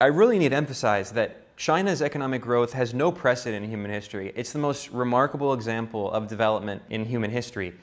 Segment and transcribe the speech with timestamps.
[0.00, 4.32] I really need to emphasize that China's economic growth has no precedent in human history.
[4.36, 7.74] It's the most remarkable example of development in human history.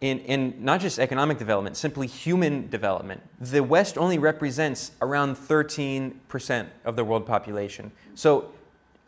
[0.00, 3.22] In, in not just economic development, simply human development.
[3.40, 7.90] The West only represents around 13% of the world population.
[8.14, 8.52] So,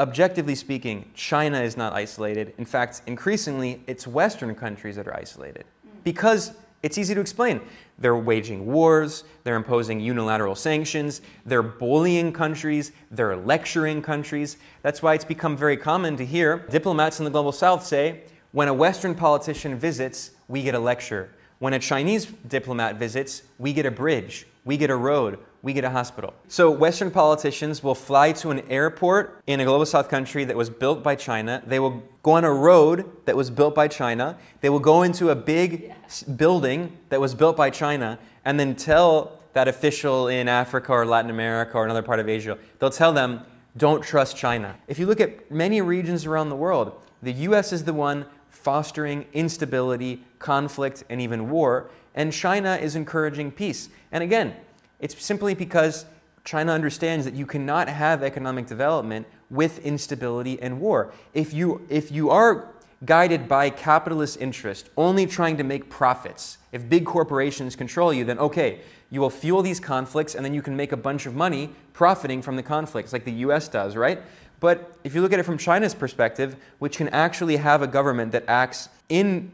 [0.01, 2.53] objectively speaking, China is not isolated.
[2.59, 5.67] In fact, increasingly, it's Western countries that are isolated.
[5.87, 6.03] Mm.
[6.03, 6.53] Because
[6.83, 7.61] it's easy to explain.
[7.99, 14.59] They're waging wars, they're imposing unilateral sanctions, they're bullying countries, they're lecturing countries.
[14.83, 18.69] That's why it's become very common to hear diplomats in the global south say, when
[18.69, 21.31] a Western politician visits, we get a lecture.
[21.59, 25.85] When a Chinese diplomat visits, we get a bridge, we get a road, we get
[25.85, 26.35] a hospital.
[26.49, 30.69] So, Western politicians will fly to an airport in a global south country that was
[30.69, 31.63] built by China.
[31.65, 34.37] They will go on a road that was built by China.
[34.61, 35.95] They will go into a big
[36.37, 41.31] building that was built by China and then tell that official in Africa or Latin
[41.31, 43.41] America or another part of Asia, they'll tell them,
[43.77, 44.77] don't trust China.
[44.89, 49.27] If you look at many regions around the world, the US is the one fostering
[49.33, 53.91] instability, conflict, and even war, and China is encouraging peace.
[54.17, 54.55] And again,
[54.99, 56.07] it's simply because
[56.43, 61.13] China understands that you cannot have economic development with instability and war.
[61.35, 62.71] If you, if you are
[63.05, 68.39] guided by capitalist interest, only trying to make profits, if big corporations control you, then
[68.39, 68.81] okay,
[69.11, 72.41] you will fuel these conflicts and then you can make a bunch of money profiting
[72.41, 74.23] from the conflicts, like the US does, right?
[74.61, 78.33] But if you look at it from China's perspective, which can actually have a government
[78.33, 79.53] that acts in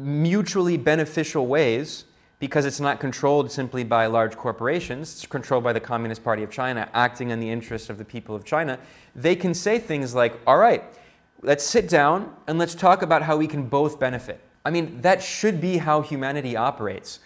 [0.00, 2.04] mutually beneficial ways,
[2.42, 6.50] because it's not controlled simply by large corporations, it's controlled by the Communist Party of
[6.50, 8.80] China, acting in the interest of the people of China,
[9.14, 10.82] they can say things like, all right,
[11.42, 14.40] let's sit down and let's talk about how we can both benefit.
[14.64, 17.20] I mean, that should be how humanity operates.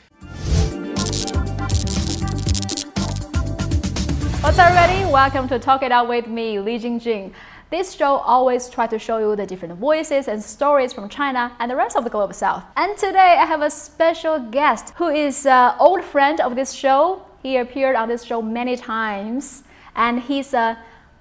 [4.42, 5.10] What's up, everybody?
[5.10, 7.32] Welcome to Talk It Out with me, Li Jingjing.
[7.68, 11.68] This show always tries to show you the different voices and stories from China and
[11.68, 12.62] the rest of the global south.
[12.76, 17.26] And today I have a special guest who is an old friend of this show.
[17.42, 19.64] He appeared on this show many times
[19.96, 20.78] and he's a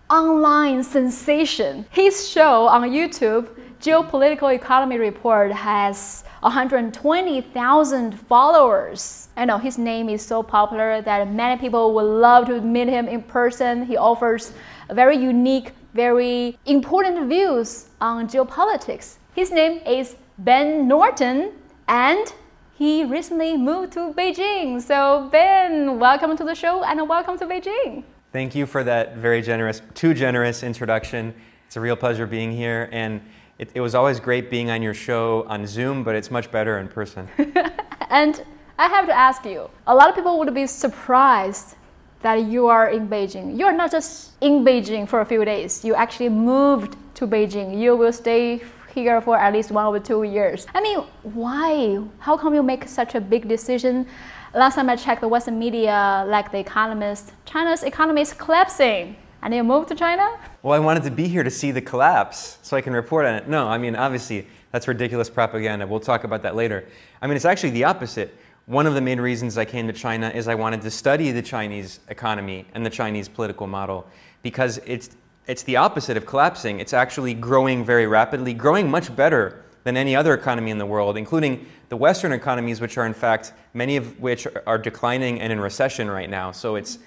[0.07, 1.87] online sensation.
[1.89, 3.49] His show on YouTube,
[3.81, 9.29] Geopolitical Economy Report, has 120,000 followers.
[9.35, 13.07] I know his name is so popular that many people would love to meet him
[13.07, 13.87] in person.
[13.87, 14.53] He offers
[14.89, 19.15] a very unique very important views on geopolitics.
[19.33, 21.53] His name is Ben Norton,
[21.87, 22.33] and
[22.73, 24.81] he recently moved to Beijing.
[24.81, 28.03] So, Ben, welcome to the show and welcome to Beijing.
[28.33, 31.33] Thank you for that very generous, too generous introduction.
[31.65, 33.21] It's a real pleasure being here, and
[33.57, 36.77] it, it was always great being on your show on Zoom, but it's much better
[36.79, 37.29] in person.
[38.09, 38.43] and
[38.77, 41.77] I have to ask you a lot of people would be surprised
[42.21, 43.57] that you are in Beijing.
[43.57, 45.85] You are not just in Beijing for a few days.
[45.85, 47.79] You actually moved to Beijing.
[47.79, 48.61] You will stay
[48.93, 50.65] here for at least one or two years.
[50.73, 51.99] I mean, why?
[52.19, 54.07] How come you make such a big decision?
[54.53, 59.17] Last time I checked the Western media, like The Economist, China's economy is collapsing.
[59.41, 60.39] And you moved to China?
[60.63, 63.35] Well, I wanted to be here to see the collapse so I can report on
[63.35, 63.47] it.
[63.47, 65.85] No, I mean, obviously, that's ridiculous propaganda.
[65.85, 66.87] We'll talk about that later.
[67.21, 68.35] I mean, it's actually the opposite.
[68.67, 71.43] One of the main reasons I came to China is I wanted to study the
[71.43, 74.07] Chinese economy and the Chinese political model
[74.41, 75.15] because it's,
[75.45, 76.79] it's the opposite of collapsing.
[76.79, 81.15] It's actually growing very rapidly, growing much better than any other economy in the world,
[81.15, 85.59] including the Western economies, which are in fact, many of which are declining and in
[85.59, 86.51] recession right now.
[86.51, 86.97] So it's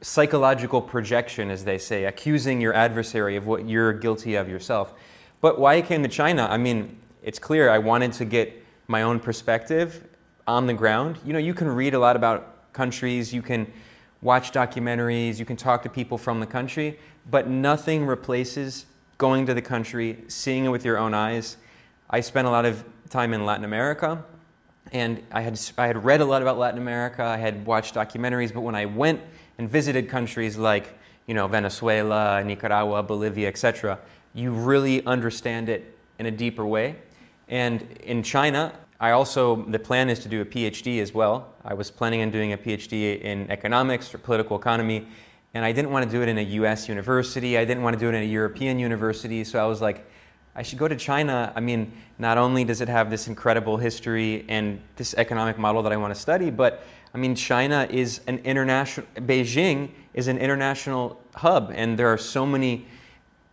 [0.00, 4.94] psychological projection, as they say, accusing your adversary of what you're guilty of yourself.
[5.40, 9.02] But why I came to China, I mean, it's clear I wanted to get my
[9.02, 10.08] own perspective
[10.46, 11.18] on the ground.
[11.24, 13.70] You know, you can read a lot about countries, you can
[14.22, 16.98] watch documentaries, you can talk to people from the country,
[17.30, 18.86] but nothing replaces
[19.18, 21.56] going to the country, seeing it with your own eyes.
[22.10, 24.24] I spent a lot of time in Latin America,
[24.92, 28.52] and I had, I had read a lot about Latin America, I had watched documentaries,
[28.52, 29.20] but when I went
[29.58, 33.98] and visited countries like you know, Venezuela, Nicaragua, Bolivia, etc.,
[34.34, 36.96] you really understand it in a deeper way.
[37.48, 41.54] And in China, I also, the plan is to do a PhD as well.
[41.64, 45.08] I was planning on doing a PhD in economics or political economy,
[45.52, 47.58] and I didn't want to do it in a US university.
[47.58, 49.42] I didn't want to do it in a European university.
[49.44, 50.06] So I was like,
[50.56, 51.52] I should go to China.
[51.56, 55.92] I mean, not only does it have this incredible history and this economic model that
[55.92, 61.20] I want to study, but I mean, China is an international, Beijing is an international
[61.34, 62.86] hub, and there are so many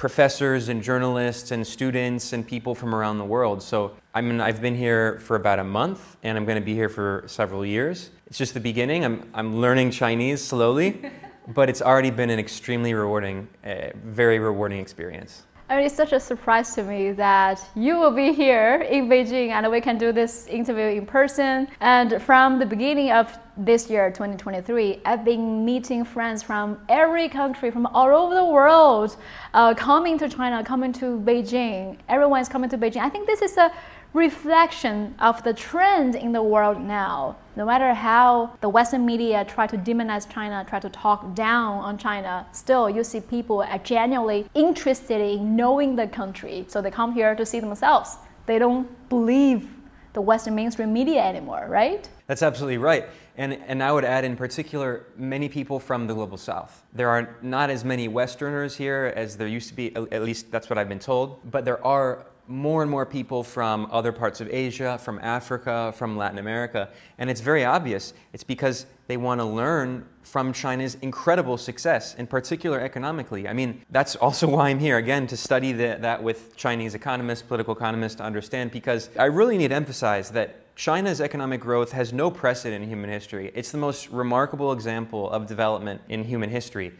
[0.02, 3.62] professors and journalists and students and people from around the world.
[3.62, 6.74] So I mean, I've been here for about a month, and I'm going to be
[6.74, 8.10] here for several years.
[8.26, 9.06] It's just the beginning.
[9.06, 11.12] I'm, I'm learning Chinese slowly,
[11.50, 15.44] but it's already been an extremely rewarding, uh, very rewarding experience.
[15.72, 19.52] I mean, it's such a surprise to me that you will be here in Beijing
[19.52, 21.70] and we can do this interview in person.
[21.80, 27.72] And from the beginning of this year, 2023, I've been meeting friends from every country,
[27.72, 29.16] from all over the world,
[29.54, 31.96] uh, coming to China, coming to Beijing.
[32.10, 33.02] Everyone is coming to Beijing.
[33.02, 33.72] I think this is a
[34.14, 37.38] reflection of the trend in the world now.
[37.56, 41.98] No matter how the Western media try to demonize China, try to talk down on
[41.98, 46.64] China, still you see people are genuinely interested in knowing the country.
[46.70, 48.16] So they come here to see themselves.
[48.46, 49.70] They don't believe
[50.14, 52.08] the Western mainstream media anymore, right?
[52.28, 53.06] That's absolutely right.
[53.38, 56.84] And, and I would add, in particular, many people from the global south.
[56.94, 60.70] There are not as many Westerners here as there used to be, at least that's
[60.70, 64.50] what I've been told, but there are more and more people from other parts of
[64.52, 66.90] Asia, from Africa, from Latin America.
[67.18, 68.14] And it's very obvious.
[68.34, 73.48] It's because they want to learn from China's incredible success, in particular economically.
[73.48, 77.42] I mean, that's also why I'm here, again, to study the, that with Chinese economists,
[77.42, 82.12] political economists, to understand, because I really need to emphasize that China's economic growth has
[82.14, 83.52] no precedent in human history.
[83.54, 86.94] It's the most remarkable example of development in human history.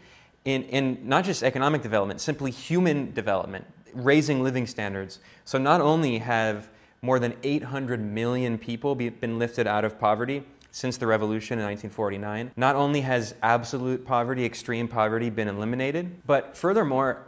[0.44, 5.18] In, in not just economic development, simply human development raising living standards.
[5.44, 6.68] So not only have
[7.02, 11.64] more than 800 million people be, been lifted out of poverty since the revolution in
[11.64, 17.26] 1949, not only has absolute poverty, extreme poverty been eliminated, but furthermore,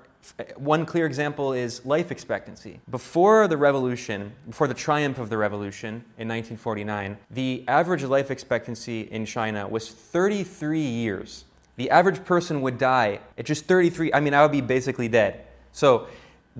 [0.56, 2.81] one clear example is life expectancy.
[2.90, 9.02] Before the revolution, before the triumph of the revolution in 1949, the average life expectancy
[9.02, 11.44] in China was 33 years.
[11.76, 14.14] The average person would die at just 33.
[14.14, 15.44] I mean, I would be basically dead.
[15.72, 16.06] So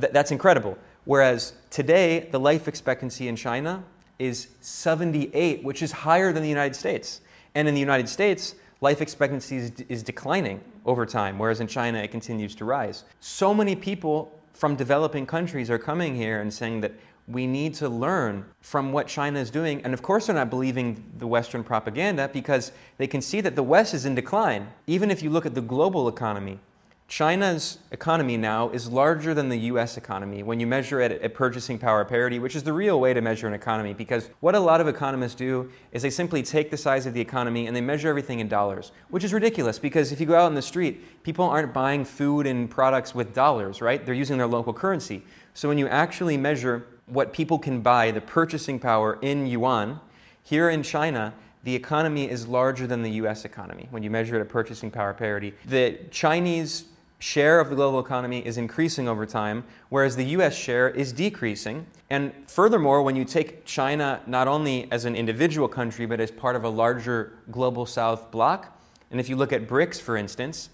[0.01, 0.79] Th- that's incredible.
[1.05, 3.85] Whereas today, the life expectancy in China
[4.19, 7.21] is 78, which is higher than the United States.
[7.55, 11.99] And in the United States, life expectancy is, is declining over time, whereas in China,
[11.99, 13.05] it continues to rise.
[13.21, 16.93] So many people from developing countries are coming here and saying that
[17.27, 19.83] we need to learn from what China is doing.
[19.83, 23.63] And of course, they're not believing the Western propaganda because they can see that the
[23.63, 24.69] West is in decline.
[24.87, 26.61] Even if you look at the global economy,
[27.07, 31.79] China's economy now is larger than the US economy when you measure it at purchasing
[31.79, 33.93] power parity, which is the real way to measure an economy.
[33.93, 37.21] Because what a lot of economists do is they simply take the size of the
[37.21, 40.49] economy and they measure everything in dollars, which is ridiculous because if you go out
[40.49, 44.05] in the street, people aren't buying food and products with dollars, right?
[44.05, 45.23] They're using their local currency.
[45.53, 50.01] So when you actually measure what people can buy, the purchasing power in yuan,
[50.43, 54.41] here in China, the economy is larger than the US economy when you measure it
[54.41, 55.55] at purchasing power parity.
[55.67, 56.87] The Chinese
[57.25, 61.87] share of the global economy is increasing over time, whereas the US share is decreasing.
[62.11, 66.55] And furthermore, when you take China not only as an individual country, but as part
[66.55, 68.79] of a larger global south bloc,
[69.11, 70.69] and if you look at BRICS, for instance,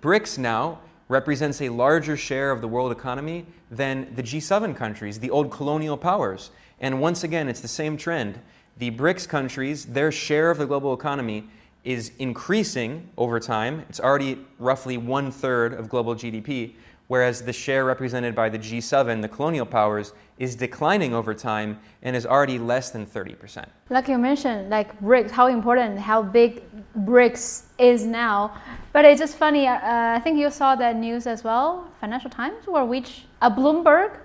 [0.00, 5.30] BRICS now represents a larger share of the world economy than the G7 countries, the
[5.30, 6.50] old colonial powers.
[6.80, 8.40] And once again, it's the same trend.
[8.78, 11.44] The BRICS countries, their share of the global economy
[11.84, 13.84] is increasing over time.
[13.88, 16.74] It's already roughly one third of global GDP,
[17.08, 22.16] whereas the share represented by the G7, the colonial powers, is declining over time and
[22.16, 23.66] is already less than 30%.
[23.90, 26.62] Like you mentioned, like BRICS, how important, how big
[27.04, 28.56] BRICS is now.
[28.92, 32.66] But it's just funny, uh, I think you saw that news as well, Financial Times,
[32.66, 34.18] or which, uh, Bloomberg.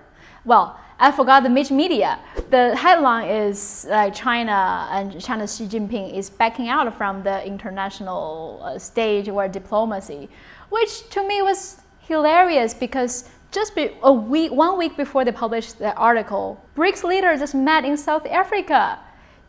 [0.44, 2.18] Well, I forgot the which media.
[2.50, 8.60] The headline is like China and China's Xi Jinping is backing out from the international
[8.62, 10.28] uh, stage or diplomacy,
[10.68, 15.94] which to me was hilarious because just a week, one week before they published the
[15.94, 18.98] article, BRICS leaders just met in South Africa.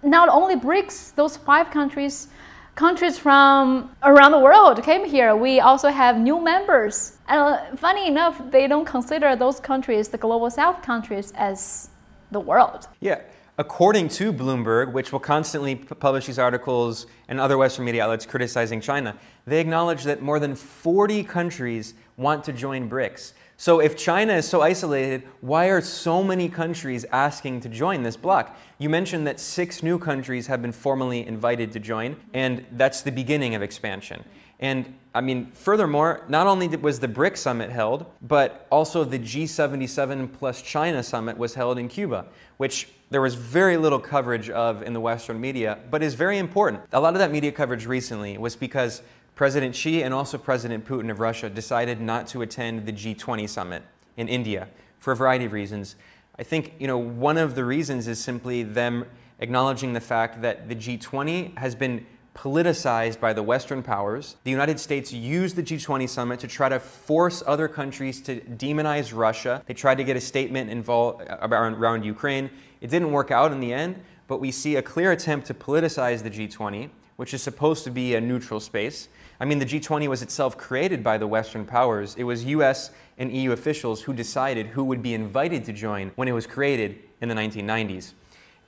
[0.03, 2.29] Not only BRICS, those five countries
[2.75, 5.35] countries from around the world came here.
[5.35, 7.17] We also have new members.
[7.31, 11.89] And uh, funny enough, they don't consider those countries, the global south countries, as
[12.31, 12.89] the world.
[12.99, 13.21] Yeah.
[13.57, 18.81] According to Bloomberg, which will constantly publish these articles and other Western media outlets criticizing
[18.81, 23.31] China, they acknowledge that more than 40 countries want to join BRICS.
[23.55, 28.17] So if China is so isolated, why are so many countries asking to join this
[28.17, 28.57] bloc?
[28.77, 33.11] You mentioned that six new countries have been formally invited to join, and that's the
[33.11, 34.25] beginning of expansion.
[34.61, 40.31] And I mean, furthermore, not only was the BRIC summit held, but also the G77
[40.31, 42.27] plus China summit was held in Cuba,
[42.57, 46.81] which there was very little coverage of in the Western media, but is very important.
[46.93, 49.01] A lot of that media coverage recently was because
[49.35, 53.83] President Xi and also President Putin of Russia decided not to attend the G20 summit
[54.15, 54.67] in India
[54.99, 55.95] for a variety of reasons.
[56.37, 59.05] I think you know one of the reasons is simply them
[59.39, 64.37] acknowledging the fact that the G20 has been politicized by the Western powers.
[64.43, 69.15] The United States used the G20 summit to try to force other countries to demonize
[69.15, 69.61] Russia.
[69.65, 72.49] They tried to get a statement involved around, Ukraine.
[72.79, 76.23] It didn't work out in the end, but we see a clear attempt to politicize
[76.23, 79.09] the G20, which is supposed to be a neutral space.
[79.39, 82.15] I mean, the G20 was itself created by the Western powers.
[82.15, 86.27] It was US and EU officials who decided who would be invited to join when
[86.27, 88.13] it was created in the 1990s.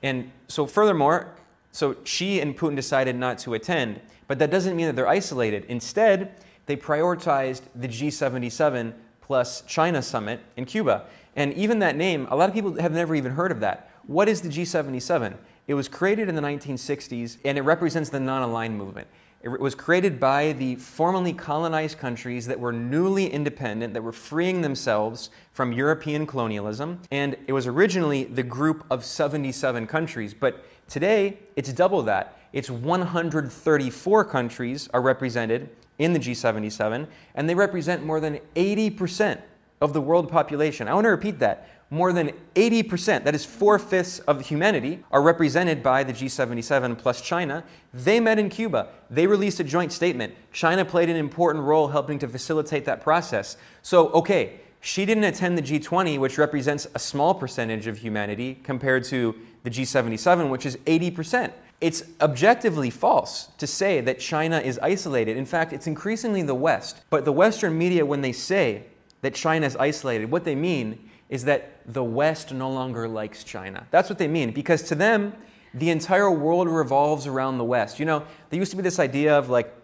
[0.02, 1.34] And so, furthermore,
[1.74, 5.64] so Xi and Putin decided not to attend, but that doesn't mean that they're isolated.
[5.68, 11.06] Instead, they prioritized the G77 plus China summit in Cuba.
[11.34, 13.90] And even that name, a lot of people have never even heard of that.
[14.06, 15.34] What is the G77?
[15.66, 19.08] It was created in the 1960s and it represents the non aligned movement.
[19.42, 24.62] It was created by the formerly colonized countries that were newly independent, that were freeing
[24.62, 27.00] themselves from European colonialism.
[27.10, 30.32] And it was originally the group of 77 countries.
[30.32, 32.38] But today, it's double that.
[32.52, 39.40] It's 134 countries are represented in the G77, and they represent more than 80%
[39.80, 40.88] of the world population.
[40.88, 45.22] I want to repeat that more than 80%, that is four fifths of humanity, are
[45.22, 47.62] represented by the G77 plus China.
[47.92, 48.88] They met in Cuba.
[49.10, 50.34] They released a joint statement.
[50.52, 53.56] China played an important role helping to facilitate that process.
[53.82, 59.04] So, okay, Xi didn't attend the G20, which represents a small percentage of humanity, compared
[59.04, 59.34] to
[59.64, 61.52] the G77, which is 80%.
[61.80, 65.36] It's objectively false to say that China is isolated.
[65.36, 67.02] In fact, it's increasingly the West.
[67.10, 68.84] But the Western media, when they say
[69.22, 73.86] that China is isolated, what they mean is that the West no longer likes China.
[73.90, 75.34] That's what they mean, because to them,
[75.72, 77.98] the entire world revolves around the West.
[77.98, 79.74] You know, there used to be this idea of like,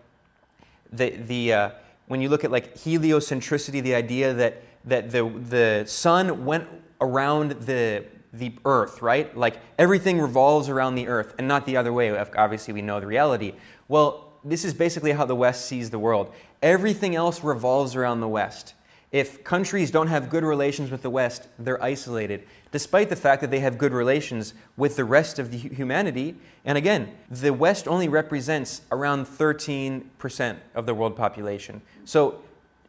[0.93, 1.71] the, the, uh,
[2.07, 6.69] when you look at like heliocentricity, the idea that, that the, the sun went
[7.01, 9.37] around the, the earth, right?
[9.37, 12.17] Like everything revolves around the earth and not the other way.
[12.37, 13.55] Obviously, we know the reality.
[13.89, 16.33] Well, this is basically how the West sees the world.
[16.63, 18.75] Everything else revolves around the West.
[19.13, 23.51] If countries don't have good relations with the West, they're isolated, despite the fact that
[23.51, 26.37] they have good relations with the rest of the humanity.
[26.65, 31.83] And again, the West only represents around 13% of the world population.
[32.05, 32.41] So,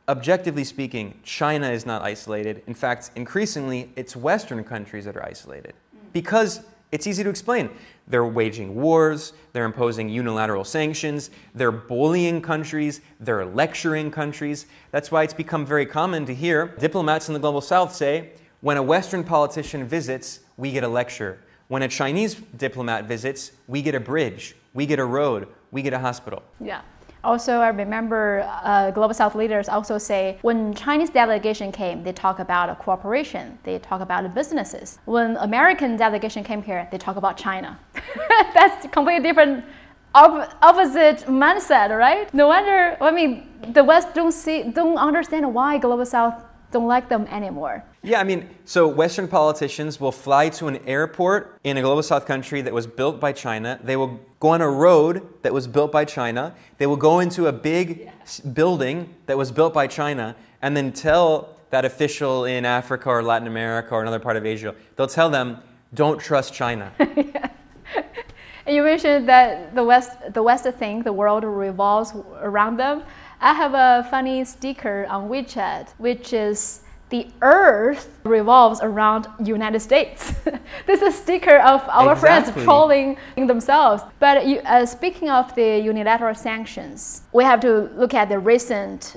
[0.08, 2.64] objectively speaking, China is not isolated.
[2.68, 5.74] In fact, increasingly, it's Western countries that are isolated.
[5.96, 6.14] Mm.
[6.14, 7.70] Because it's easy to explain.
[8.08, 14.66] They're waging wars, they're imposing unilateral sanctions, they're bullying countries, they're lecturing countries.
[14.92, 18.78] That's why it's become very common to hear diplomats in the global south say, when
[18.78, 21.40] a Western politician visits, we get a lecture.
[21.70, 25.94] When a Chinese diplomat visits, we get a bridge, we get a road, we get
[25.94, 26.44] a hospital.
[26.60, 26.82] Yeah.
[27.24, 32.40] Also, I remember uh, Global South leaders also say when Chinese delegation came, they talk
[32.40, 34.98] about cooperation, they talk about businesses.
[35.06, 37.78] When American delegation came here, they talk about China.
[38.56, 39.64] That's completely different,
[40.16, 42.32] op- opposite mindset, right?
[42.34, 42.98] No wonder.
[43.00, 46.34] I mean, the West don't see, don't understand why Global South
[46.72, 47.84] don't like them anymore.
[48.04, 52.26] Yeah, I mean, so Western politicians will fly to an airport in a global south
[52.26, 53.80] country that was built by China.
[53.84, 56.56] They will go on a road that was built by China.
[56.78, 58.52] They will go into a big yeah.
[58.54, 63.48] building that was built by China and then tell that official in Africa or Latin
[63.48, 65.58] America or another part of Asia, they'll tell them,
[65.94, 66.92] don't trust China.
[67.00, 67.50] yeah.
[68.68, 73.04] You mentioned that the West, the West thing, the world revolves around them.
[73.44, 80.32] I have a funny sticker on WeChat, which is the Earth revolves around United States.
[80.86, 82.22] this is a sticker of our exactly.
[82.54, 84.04] friends trolling themselves.
[84.20, 89.16] But you, uh, speaking of the unilateral sanctions, we have to look at the recent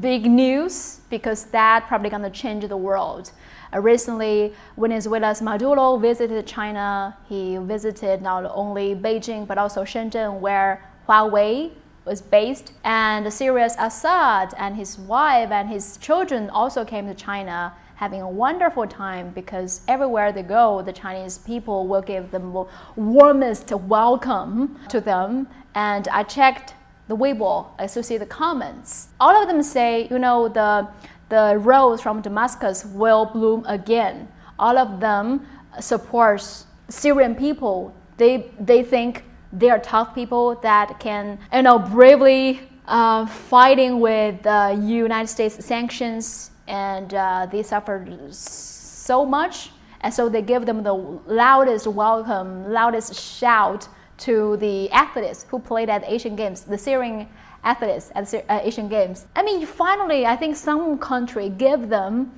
[0.00, 3.30] big news because that probably going to change the world.
[3.72, 7.16] Uh, recently, Venezuela's Maduro visited China.
[7.28, 11.70] He visited not only Beijing but also Shenzhen, where Huawei
[12.04, 12.72] was based.
[12.84, 18.28] And Syria's Assad and his wife and his children also came to China having a
[18.28, 25.00] wonderful time because everywhere they go, the Chinese people will give the warmest welcome to
[25.00, 25.46] them.
[25.74, 26.74] And I checked
[27.08, 29.08] the Weibo, I still see the comments.
[29.20, 30.88] All of them say, you know, the,
[31.28, 34.28] the rose from Damascus will bloom again.
[34.58, 35.46] All of them
[35.80, 37.94] support Syrian people.
[38.16, 44.42] They, they think they are tough people that can, you know, bravely uh, fighting with
[44.42, 49.70] the United States sanctions, and uh, they suffered so much,
[50.00, 55.88] and so they give them the loudest welcome, loudest shout to the athletes who played
[55.88, 57.28] at Asian Games, the Syrian
[57.62, 59.26] athletes at uh, Asian Games.
[59.34, 62.32] I mean, finally, I think some country give them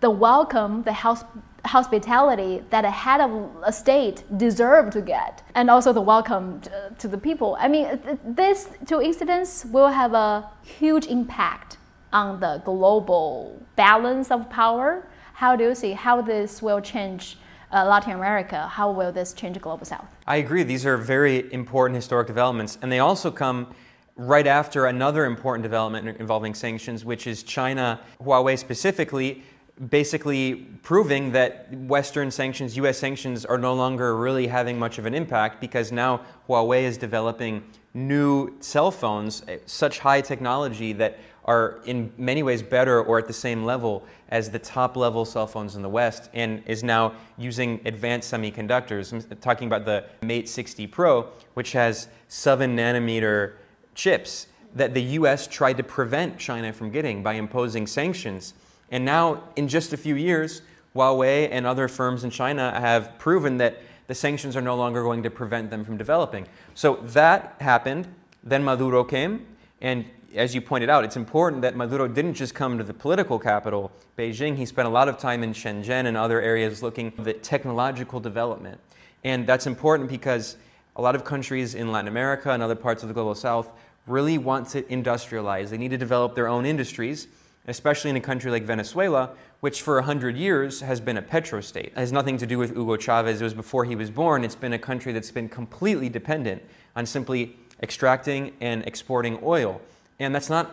[0.00, 1.24] the welcome, the house
[1.64, 6.92] hospitality that a head of a state deserve to get, and also the welcome to,
[6.98, 7.56] to the people.
[7.58, 11.78] I mean, th- these two incidents will have a huge impact
[12.12, 15.06] on the global balance of power.
[15.32, 17.38] How do you see how this will change
[17.72, 18.68] uh, Latin America?
[18.68, 20.06] How will this change global south?
[20.26, 20.62] I agree.
[20.62, 23.74] These are very important historic developments, and they also come
[24.16, 29.42] right after another important development involving sanctions, which is China, Huawei specifically,
[29.88, 35.14] basically proving that Western sanctions, US sanctions, are no longer really having much of an
[35.14, 41.80] impact because now Huawei is developing new cell phones, eh, such high technology that are
[41.84, 45.76] in many ways better or at the same level as the top level cell phones
[45.76, 49.12] in the West and is now using advanced semiconductors.
[49.12, 53.54] I'm talking about the Mate 60 Pro, which has 7 nanometer
[53.94, 58.54] chips that the US tried to prevent China from getting by imposing sanctions.
[58.90, 60.62] And now, in just a few years,
[60.94, 65.22] Huawei and other firms in China have proven that the sanctions are no longer going
[65.22, 66.46] to prevent them from developing.
[66.74, 68.06] So that happened.
[68.42, 69.46] Then Maduro came,
[69.80, 73.38] and as you pointed out, it's important that Maduro didn't just come to the political
[73.38, 74.56] capital, Beijing.
[74.56, 78.80] He spent a lot of time in Shenzhen and other areas looking at technological development.
[79.22, 80.56] And that's important because
[80.96, 83.70] a lot of countries in Latin America and other parts of the global south
[84.06, 85.70] really want to industrialize.
[85.70, 87.26] They need to develop their own industries,
[87.66, 89.30] especially in a country like Venezuela,
[89.60, 91.86] which for 100 years has been a petrostate.
[91.86, 93.40] It has nothing to do with Hugo Chavez.
[93.40, 94.44] It was before he was born.
[94.44, 96.62] It's been a country that's been completely dependent
[96.94, 99.80] on simply extracting and exporting oil.
[100.18, 100.70] And that's not,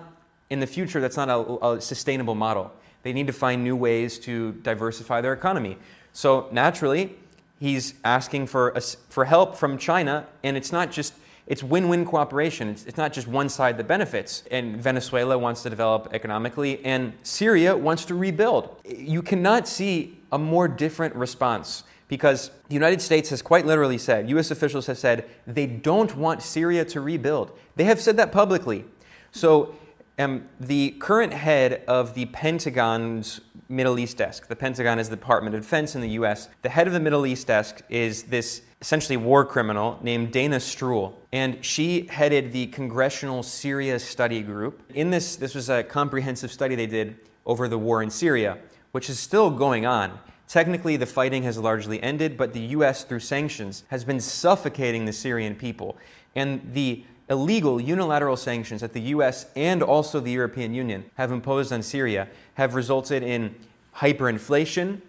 [0.50, 2.72] in the future, that's not a, a sustainable model.
[3.04, 5.78] They need to find new ways to diversify their economy.
[6.14, 7.16] So naturally,
[7.60, 11.14] he's asking for, a, for help from China, and it's not just
[11.48, 12.70] it's win-win cooperation.
[12.70, 14.44] It's, it's, not just one side that benefits.
[14.52, 18.78] And Venezuela wants to develop economically, and Syria wants to rebuild.
[18.86, 24.30] You cannot see a more different response because the United States has quite literally said,
[24.32, 24.52] U.S.
[24.52, 27.58] officials have said, they don't want Syria to rebuild.
[27.78, 28.84] They have said that publicly.
[29.32, 29.76] So
[30.20, 33.40] um, the current head of the Pentagon's
[33.72, 36.88] Middle East desk, the Pentagon is the Department of Defense in the U.S., the head
[36.88, 41.14] of the Middle East desk is this essentially war criminal named Dana Stroul.
[41.31, 44.81] And she headed the Congressional Syria Study Group.
[44.94, 48.57] In this, this was a comprehensive study they did over the war in Syria,
[48.92, 50.20] which is still going on.
[50.48, 55.14] Technically, the fighting has largely ended, but the U.S., through sanctions, has been suffocating the
[55.14, 55.98] Syrian people.
[56.36, 61.72] And the illegal unilateral sanctions that the US and also the European Union have imposed
[61.72, 63.55] on Syria have resulted in
[63.96, 65.01] hyperinflation,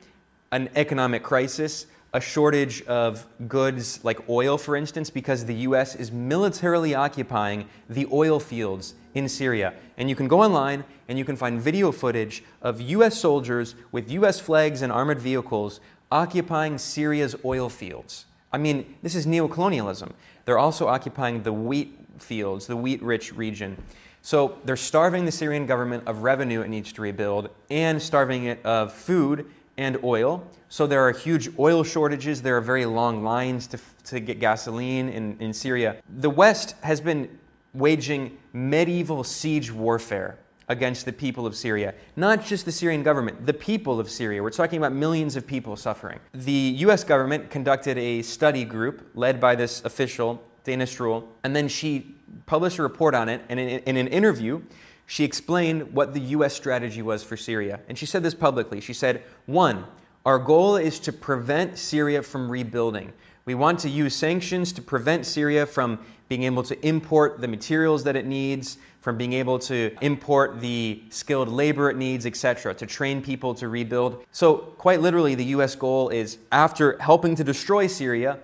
[0.53, 6.13] an economic crisis, a shortage of goods like oil, for instance, because the US is
[6.13, 9.75] militarily occupying the oil fields in Syria.
[9.97, 14.11] And you can go online and you can find video footage of US soldiers with
[14.11, 15.81] US flags and armored vehicles
[16.13, 18.27] occupying Syria's oil fields.
[18.53, 20.13] I mean, this is neocolonialism.
[20.45, 23.77] They're also occupying the wheat fields, the wheat rich region.
[24.23, 28.65] So they're starving the Syrian government of revenue it needs to rebuild and starving it
[28.65, 30.47] of food and oil.
[30.69, 32.43] So there are huge oil shortages.
[32.43, 35.97] There are very long lines to, to get gasoline in, in Syria.
[36.19, 37.39] The West has been
[37.75, 41.95] waging medieval siege warfare against the people of Syria.
[42.17, 44.43] Not just the Syrian government, the people of Syria.
[44.43, 46.21] We're talking about millions of people suffering.
[46.33, 51.69] The US government conducted a study group led by this official, Dana Stroul, and then
[51.69, 52.15] she
[52.47, 53.43] published a report on it.
[53.49, 54.63] And in, in an interview,
[55.07, 57.81] she explained what the US strategy was for Syria.
[57.89, 58.81] And she said this publicly.
[58.81, 59.85] She said, one,
[60.25, 63.13] our goal is to prevent Syria from rebuilding.
[63.45, 65.99] We want to use sanctions to prevent Syria from
[66.29, 71.03] being able to import the materials that it needs, from being able to import the
[71.11, 74.25] skilled labor it needs, etc., to train people to rebuild.
[74.31, 78.39] So, quite literally, the US goal is after helping to destroy Syria,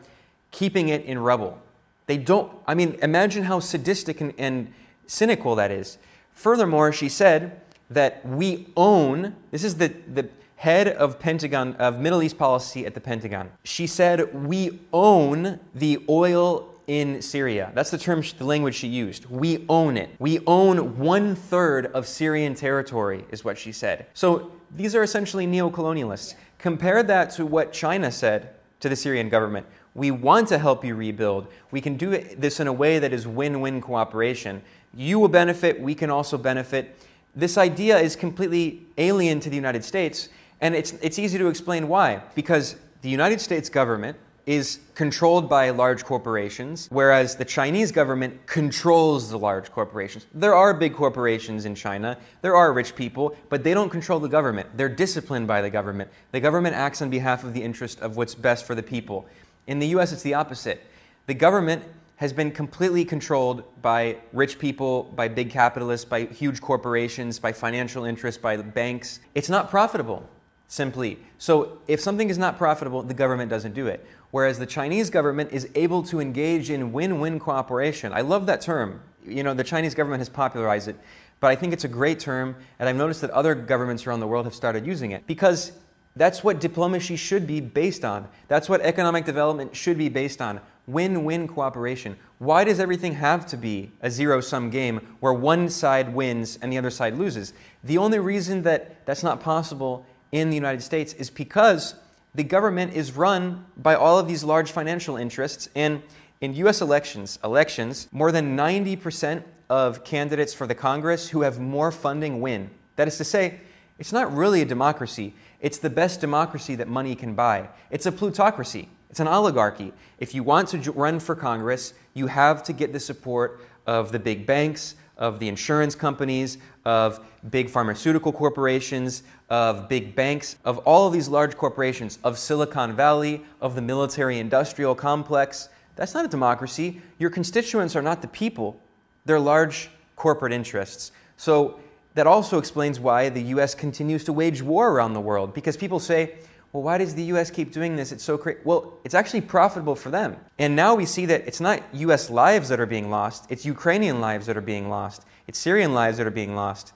[0.51, 1.63] keeping it in rubble.
[2.09, 4.73] They don't, I mean, imagine how sadistic and, and
[5.07, 5.99] cynical that is.
[6.33, 12.23] Furthermore, she said that we own, this is the, the head of Pentagon, of Middle
[12.23, 13.51] East policy at the Pentagon.
[13.63, 17.73] She said, we own the oil in Syria.
[17.75, 19.27] That's the term, the language she used.
[19.27, 20.09] We own it.
[20.19, 24.07] We own one third of Syrian territory, is what she said.
[24.15, 26.35] So these are essentially neo-colonialists.
[26.57, 29.67] Compare that to what China said to the Syrian government.
[29.99, 31.49] We want to help you rebuild.
[31.73, 34.63] We can do this in a way that is win win cooperation.
[34.95, 36.97] You will benefit, we can also benefit.
[37.35, 40.29] This idea is completely alien to the United States,
[40.61, 42.23] and it's, it's easy to explain why.
[42.37, 49.31] Because the United States government is controlled by large corporations, whereas the Chinese government controls
[49.31, 50.27] the large corporations.
[50.33, 54.29] There are big corporations in China, there are rich people, but they don't control the
[54.29, 54.69] government.
[54.75, 56.09] They're disciplined by the government.
[56.33, 59.27] The government acts on behalf of the interest of what's best for the people.
[59.69, 60.83] In the US, it's the opposite.
[61.27, 61.85] The government
[62.17, 68.05] has been completely controlled by rich people, by big capitalists, by huge corporations, by financial
[68.05, 69.21] interests, by banks.
[69.35, 70.27] It's not profitable,
[70.69, 71.19] simply.
[71.37, 74.05] So if something is not profitable, the government doesn't do it.
[74.31, 78.13] Whereas the Chinese government is able to engage in win win cooperation.
[78.15, 79.03] I love that term.
[79.25, 80.97] You know, the Chinese government has popularized it,
[81.41, 84.27] but I think it's a great term, and I've noticed that other governments around the
[84.27, 85.73] world have started using it because
[86.19, 88.29] that's what diplomacy should be based on.
[88.49, 92.17] That's what economic development should be based on win win cooperation.
[92.39, 96.73] Why does everything have to be a zero sum game where one side wins and
[96.73, 97.53] the other side loses?
[97.85, 101.95] The only reason that that's not possible in the United States is because
[102.35, 105.69] the government is run by all of these large financial interests.
[105.75, 106.03] And
[106.41, 111.93] in US elections, elections, more than 90% of candidates for the Congress who have more
[111.93, 112.71] funding win.
[112.97, 113.61] That is to say,
[113.99, 115.35] it's not really a democracy.
[115.61, 117.69] It's the best democracy that money can buy.
[117.91, 118.89] It's a plutocracy.
[119.11, 119.93] It's an oligarchy.
[120.19, 124.19] If you want to run for Congress, you have to get the support of the
[124.19, 131.07] big banks, of the insurance companies, of big pharmaceutical corporations, of big banks, of all
[131.07, 135.69] of these large corporations, of Silicon Valley, of the military industrial complex.
[135.97, 137.03] That's not a democracy.
[137.19, 138.81] Your constituents are not the people,
[139.25, 141.11] they're large corporate interests.
[141.37, 141.81] So
[142.19, 146.01] that also explains why the US continues to wage war around the world because people
[146.01, 146.35] say,
[146.73, 148.11] well, why does the US keep doing this?
[148.11, 148.59] It's so crazy.
[148.65, 150.37] Well, it's actually profitable for them.
[150.59, 154.21] And now we see that it's not US lives that are being lost, it's Ukrainian
[154.21, 156.93] lives that are being lost, it's Syrian lives that are being lost.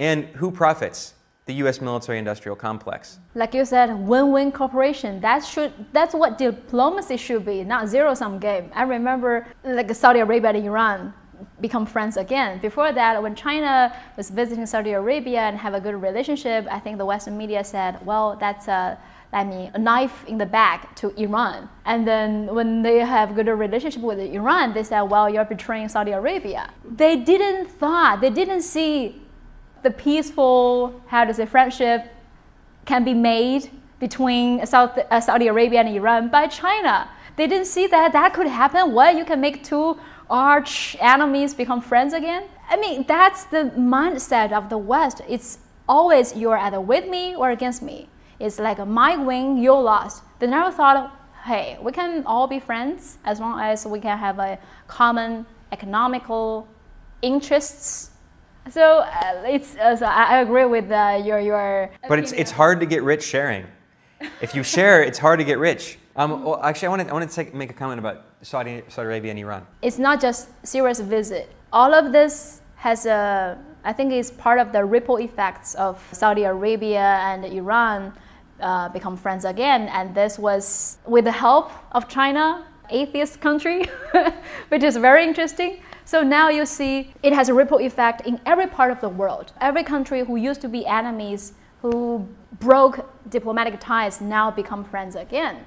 [0.00, 1.14] And who profits?
[1.46, 3.20] The US military industrial complex.
[3.36, 5.20] Like you said, win win cooperation.
[5.20, 8.72] That should that's what diplomacy should be, not zero sum game.
[8.74, 11.14] I remember like Saudi Arabia and Iran
[11.60, 12.58] become friends again.
[12.60, 16.98] Before that, when China was visiting Saudi Arabia and have a good relationship, I think
[16.98, 18.98] the Western media said, well, that's a
[19.34, 21.68] I mean, a knife in the back to Iran.
[21.84, 26.12] And then when they have good relationship with Iran, they said, well, you're betraying Saudi
[26.12, 26.70] Arabia.
[26.88, 29.20] They didn't thought, they didn't see
[29.82, 32.06] the peaceful, how to say, friendship
[32.84, 37.08] can be made between South, uh, Saudi Arabia and Iran by China.
[37.36, 38.92] They didn't see that that could happen.
[38.92, 39.98] What you can make two
[40.30, 42.44] arch enemies become friends again?
[42.68, 45.20] I mean, that's the mindset of the West.
[45.28, 45.58] It's
[45.88, 48.08] always you're either with me or against me.
[48.40, 50.22] It's like my win, your loss.
[50.38, 51.12] They never thought,
[51.44, 56.66] hey, we can all be friends as long as we can have a common economical
[57.22, 58.10] interests.
[58.70, 61.90] So uh, it's uh, so I agree with uh, your your.
[62.08, 63.66] But it's it's hard to get rich sharing.
[64.40, 65.98] If you share, it's hard to get rich.
[66.16, 69.06] Um, well, actually, I want to I want to make a comment about Saudi Saudi
[69.06, 69.66] Arabia and Iran.
[69.82, 71.50] It's not just Syria's visit.
[71.72, 76.44] All of this has a I think it's part of the ripple effects of Saudi
[76.44, 78.14] Arabia and Iran
[78.60, 79.88] uh, become friends again.
[79.88, 83.84] And this was with the help of China, atheist country,
[84.68, 85.82] which is very interesting.
[86.06, 89.52] So now you see it has a ripple effect in every part of the world.
[89.60, 91.52] Every country who used to be enemies,
[91.82, 92.26] who
[92.58, 95.66] broke diplomatic ties, now become friends again.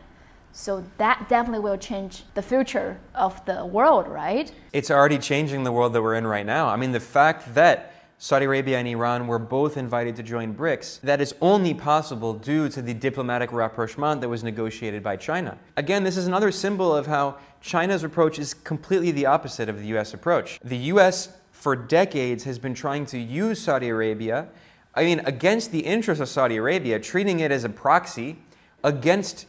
[0.52, 4.52] So that definitely will change the future of the world, right?
[4.74, 6.68] It's already changing the world that we're in right now.
[6.68, 11.02] I mean, the fact that Saudi Arabia and Iran were both invited to join BRICS.
[11.02, 15.56] That is only possible due to the diplomatic rapprochement that was negotiated by China.
[15.76, 19.86] Again, this is another symbol of how China's approach is completely the opposite of the
[19.98, 20.60] US approach.
[20.64, 24.48] The US, for decades, has been trying to use Saudi Arabia,
[24.96, 28.40] I mean, against the interests of Saudi Arabia, treating it as a proxy
[28.84, 29.46] against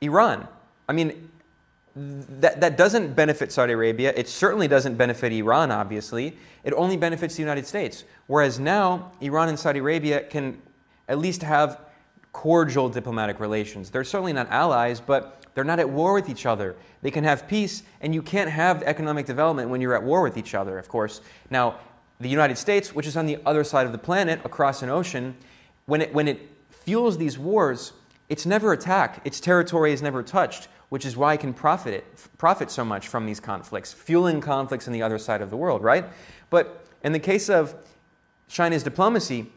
[0.00, 0.48] Iran.
[0.88, 1.30] I mean,
[1.96, 4.12] that, that doesn't benefit Saudi Arabia.
[4.16, 6.36] It certainly doesn't benefit Iran, obviously.
[6.64, 8.04] It only benefits the United States.
[8.26, 10.60] Whereas now, Iran and Saudi Arabia can
[11.08, 11.80] at least have
[12.32, 13.90] cordial diplomatic relations.
[13.90, 16.76] They're certainly not allies, but they're not at war with each other.
[17.02, 20.36] They can have peace, and you can't have economic development when you're at war with
[20.36, 21.20] each other, of course.
[21.50, 21.76] Now,
[22.20, 25.34] the United States, which is on the other side of the planet, across an ocean,
[25.86, 27.94] when it, when it fuels these wars,
[28.30, 29.26] it's never attacked.
[29.26, 33.08] Its territory is never touched which is why it can profit, it, profit so much
[33.08, 36.04] from these conflicts, fueling conflicts on the other side of the world, right?
[36.50, 37.74] But in the case of
[38.48, 39.50] China's diplomacy,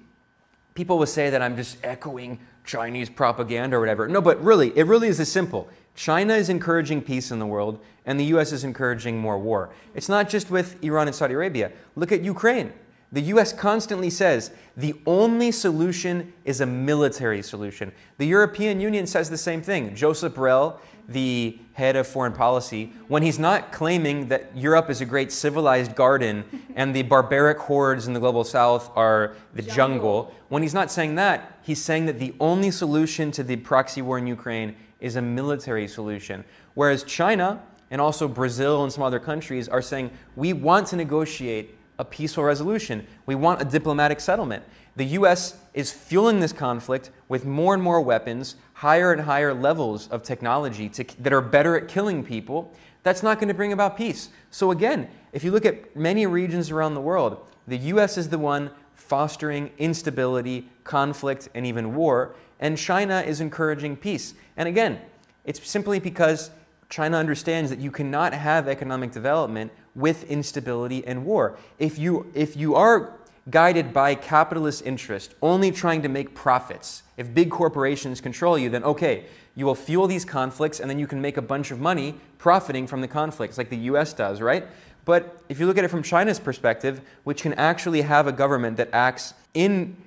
[0.75, 4.07] people will say that I'm just echoing Chinese propaganda or whatever.
[4.07, 5.67] No, but really, it really is as simple.
[5.95, 9.71] China is encouraging peace in the world, and the US is encouraging more war.
[9.95, 11.71] It's not just with Iran and Saudi Arabia.
[11.95, 12.71] Look at Ukraine.
[13.13, 17.91] The US constantly says the only solution is a military solution.
[18.17, 19.95] The European Union says the same thing.
[19.95, 25.05] Joseph Borrell, the head of foreign policy, when he's not claiming that Europe is a
[25.05, 26.43] great civilized garden
[26.75, 29.75] and the barbaric hordes in the global south are the jungle.
[29.75, 34.01] jungle, when he's not saying that, he's saying that the only solution to the proxy
[34.01, 36.43] war in Ukraine is a military solution.
[36.73, 41.77] Whereas China and also Brazil and some other countries are saying we want to negotiate
[41.99, 43.05] a peaceful resolution.
[43.25, 44.63] We want a diplomatic settlement.
[44.95, 50.07] The US is fueling this conflict with more and more weapons, higher and higher levels
[50.09, 52.73] of technology to, that are better at killing people.
[53.03, 54.29] That's not going to bring about peace.
[54.51, 58.37] So, again, if you look at many regions around the world, the US is the
[58.37, 64.33] one fostering instability, conflict, and even war, and China is encouraging peace.
[64.55, 65.01] And again,
[65.43, 66.51] it's simply because
[66.89, 71.57] China understands that you cannot have economic development with instability and war.
[71.79, 73.13] If you, if you are
[73.49, 78.83] guided by capitalist interest, only trying to make profits, if big corporations control you, then
[78.83, 79.25] okay,
[79.55, 82.87] you will fuel these conflicts and then you can make a bunch of money profiting
[82.87, 84.67] from the conflicts, like the US does, right?
[85.05, 88.77] But if you look at it from China's perspective, which can actually have a government
[88.77, 89.97] that acts in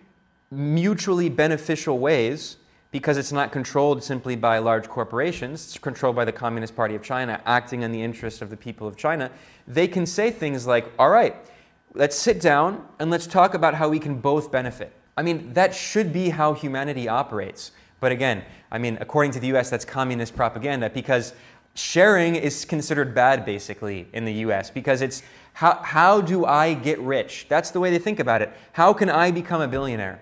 [0.51, 2.57] mutually beneficial ways,
[2.97, 7.03] because it's not controlled simply by large corporations, it's controlled by the Communist Party of
[7.03, 9.31] China, acting in the interest of the people of China,
[9.69, 11.37] they can say things like, all right,
[11.93, 14.95] let's sit down and let's talk about how we can both benefit.
[15.15, 17.73] I mean, that should be how humanity operates.
[18.01, 21.35] But again, I mean, according to the US, that's communist propaganda because
[21.75, 26.99] sharing is considered bad basically in the US because it's how, how do I get
[27.01, 27.45] rich?
[27.51, 28.57] That's the way they think about it.
[28.73, 30.19] How can I become a billionaire?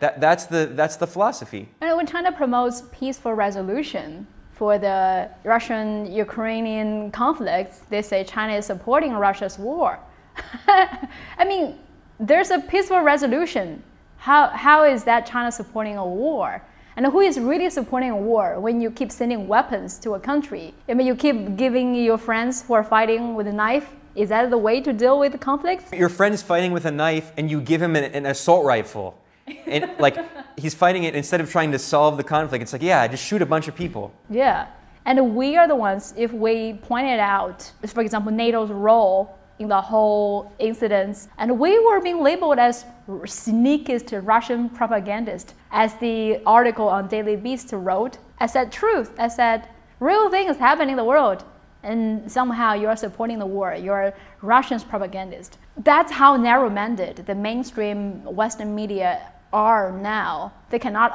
[0.00, 1.68] That, that's, the, that's the philosophy.
[1.80, 8.66] And when China promotes peaceful resolution for the Russian Ukrainian conflict, they say China is
[8.66, 9.98] supporting Russia's war.
[10.68, 11.78] I mean,
[12.18, 13.82] there's a peaceful resolution.
[14.16, 16.62] How, how is that China supporting a war?
[16.96, 20.72] And who is really supporting a war when you keep sending weapons to a country?
[20.88, 23.90] I mean, you keep giving your friends who are fighting with a knife.
[24.14, 25.92] Is that the way to deal with conflicts?
[25.92, 29.18] Your friend is fighting with a knife and you give him an, an assault rifle
[29.66, 30.16] and like
[30.58, 32.62] he's fighting it instead of trying to solve the conflict.
[32.62, 34.12] It's like, yeah, just shoot a bunch of people.
[34.30, 34.66] Yeah.
[35.04, 39.80] And we are the ones, if we pointed out, for example, NATO's role in the
[39.80, 47.06] whole incident, and we were being labeled as sneakiest Russian propagandist, as the article on
[47.06, 48.18] Daily Beast wrote.
[48.40, 49.12] I said truth.
[49.18, 49.68] I said
[50.00, 51.44] real things happen in the world,
[51.86, 53.74] and somehow you're supporting the war.
[53.74, 55.58] You're Russian's propagandist.
[55.78, 60.52] That's how narrow-minded the mainstream Western media are now.
[60.70, 61.12] They cannot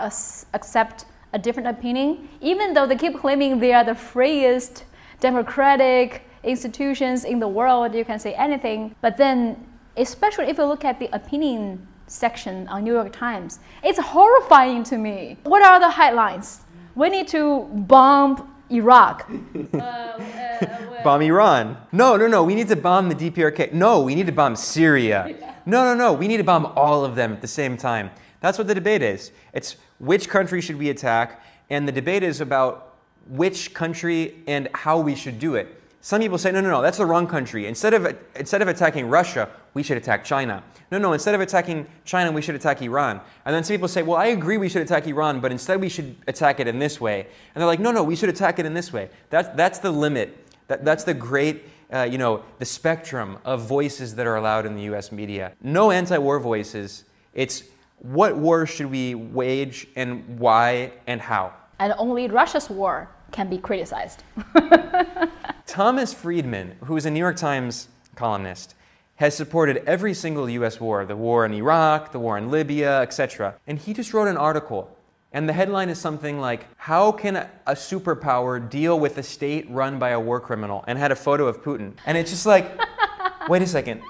[0.54, 4.86] accept a different opinion, even though they keep claiming they are the freest
[5.20, 7.94] democratic institutions in the world.
[7.94, 9.56] You can say anything, but then,
[9.98, 14.98] especially if you look at the opinion section on New York Times, it's horrifying to
[14.98, 15.38] me.
[15.44, 16.62] What are the headlines?
[16.96, 19.30] We need to bomb Iraq.
[19.74, 21.78] uh, uh, bomb Iran.
[21.92, 22.44] No, no, no.
[22.44, 23.74] We need to bomb the DPRK.
[23.74, 25.36] No, we need to bomb Syria.
[25.64, 26.12] No, no, no.
[26.12, 28.10] We need to bomb all of them at the same time.
[28.40, 29.32] That's what the debate is.
[29.54, 32.96] It's which country should we attack, and the debate is about
[33.28, 35.80] which country and how we should do it.
[36.02, 37.68] Some people say, no, no, no, that's the wrong country.
[37.68, 40.64] Instead of, instead of attacking Russia, we should attack China.
[40.92, 43.22] No, no, instead of attacking China, we should attack Iran.
[43.46, 45.90] And then some people say, well, I agree we should attack Iran, but instead we
[45.90, 47.22] should attack it in this way.
[47.56, 49.10] And they're like, no, no, we should attack it in this way.
[49.30, 50.38] That's, that's the limit.
[50.68, 54.76] That, that's the great, uh, you know, the spectrum of voices that are allowed in
[54.76, 55.54] the US media.
[55.62, 57.06] No anti war voices.
[57.34, 57.64] It's
[58.00, 61.54] what war should we wage and why and how?
[61.80, 64.24] And only Russia's war can be criticized.
[65.66, 68.76] Thomas Friedman, who is a New York Times columnist,
[69.22, 73.54] has supported every single US war the war in Iraq, the war in Libya, etc.
[73.68, 74.98] And he just wrote an article.
[75.32, 80.00] And the headline is something like, How can a superpower deal with a state run
[80.00, 80.84] by a war criminal?
[80.88, 81.94] And had a photo of Putin.
[82.08, 82.66] And it's just like,
[83.48, 84.02] wait a second.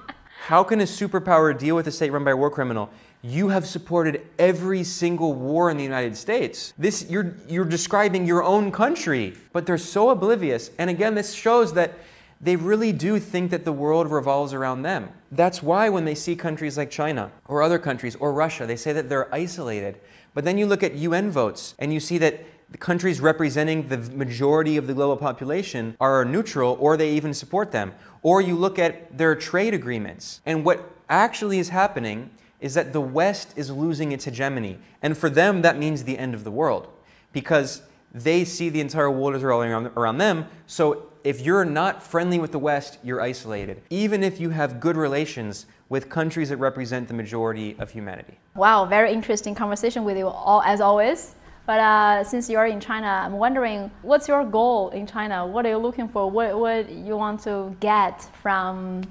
[0.45, 2.89] How can a superpower deal with a state run by a war criminal?
[3.21, 6.73] You have supported every single war in the United States.
[6.77, 10.71] This you're you're describing your own country, but they're so oblivious.
[10.77, 11.99] And again, this shows that
[12.41, 15.09] they really do think that the world revolves around them.
[15.31, 18.93] That's why when they see countries like China or other countries or Russia, they say
[18.93, 19.99] that they're isolated.
[20.33, 23.97] But then you look at UN votes and you see that the countries representing the
[23.97, 27.93] majority of the global population are neutral or they even support them.
[28.23, 30.41] Or you look at their trade agreements.
[30.45, 34.79] And what actually is happening is that the West is losing its hegemony.
[35.01, 36.87] And for them, that means the end of the world.
[37.33, 37.81] Because
[38.13, 40.47] they see the entire world as revolving around, around them.
[40.65, 44.97] So if you're not friendly with the West, you're isolated, even if you have good
[44.97, 48.37] relations with countries that represent the majority of humanity.
[48.55, 51.35] Wow, very interesting conversation with you all as always.
[51.65, 55.45] But uh, since you're in China, I'm wondering what's your goal in China?
[55.45, 56.29] What are you looking for?
[56.29, 59.03] What, what you want to get from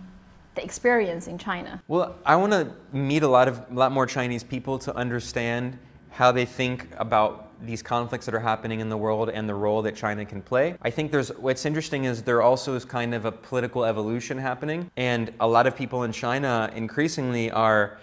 [0.57, 1.81] the experience in China?
[1.87, 5.79] Well, I want to meet a lot of a lot more Chinese people to understand
[6.11, 9.83] how they think about these conflicts that are happening in the world and the role
[9.83, 10.77] that China can play.
[10.83, 14.91] I think there's what's interesting is there also is kind of a political evolution happening,
[14.97, 17.99] and a lot of people in China increasingly are,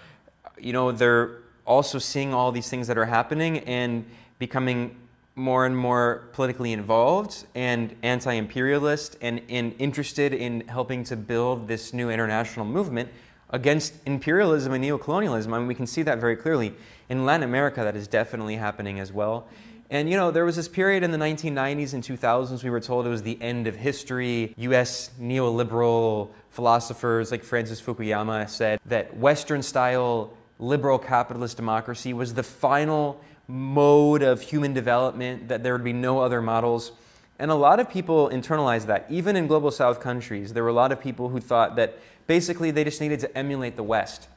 [0.60, 4.06] you know, they're also seeing all these things that are happening and
[4.39, 4.96] becoming
[5.36, 11.67] more and more politically involved and anti imperialist and, and interested in helping to build
[11.67, 13.08] this new international movement
[13.50, 15.54] against imperialism and neocolonialism.
[15.54, 16.74] I mean, we can see that very clearly.
[17.10, 19.48] In Latin America, that is definitely happening as well.
[19.90, 23.06] And you know, there was this period in the 1990s and 2000s, we were told
[23.06, 24.54] it was the end of history.
[24.58, 32.44] US neoliberal philosophers like Francis Fukuyama said that Western style liberal capitalist democracy was the
[32.44, 36.92] final mode of human development, that there would be no other models.
[37.40, 39.06] And a lot of people internalized that.
[39.10, 42.72] Even in global south countries, there were a lot of people who thought that basically
[42.72, 44.28] they just needed to emulate the West.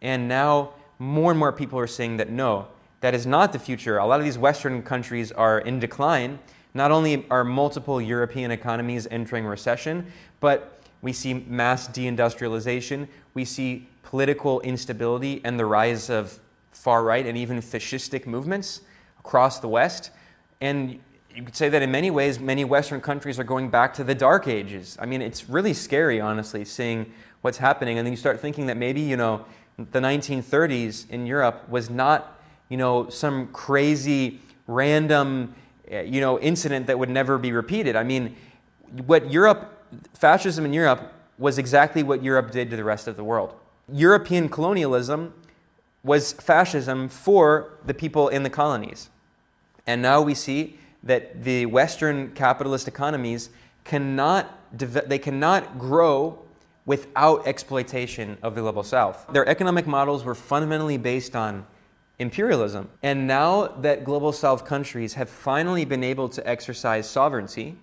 [0.00, 2.68] And now more and more people are saying that no,
[3.00, 3.98] that is not the future.
[3.98, 6.38] A lot of these Western countries are in decline.
[6.72, 10.06] Not only are multiple European economies entering recession,
[10.40, 16.38] but we see mass deindustrialization, we see political instability and the rise of
[16.70, 18.82] far right and even fascistic movements
[19.18, 20.10] across the West.
[20.60, 21.00] And
[21.34, 24.14] you could say that in many ways, many Western countries are going back to the
[24.14, 24.96] dark ages.
[25.00, 27.98] I mean, it's really scary, honestly, seeing what's happening.
[27.98, 29.44] And then you start thinking that maybe, you know,
[29.76, 35.54] the 1930s in Europe was not, you know, some crazy, random,
[35.88, 37.96] eh, you know, incident that would never be repeated.
[37.96, 38.36] I mean,
[39.06, 43.24] what Europe, fascism in Europe was exactly what Europe did to the rest of the
[43.24, 43.54] world.
[43.92, 45.34] European colonialism
[46.04, 49.10] was fascism for the people in the colonies.
[49.86, 53.50] And now we see that the Western capitalist economies
[53.84, 56.38] cannot, they cannot grow
[56.84, 59.26] without exploitation of the global south.
[59.32, 61.66] Their economic models were fundamentally based on
[62.18, 62.88] imperialism.
[63.02, 67.76] And now that global south countries have finally been able to exercise sovereignty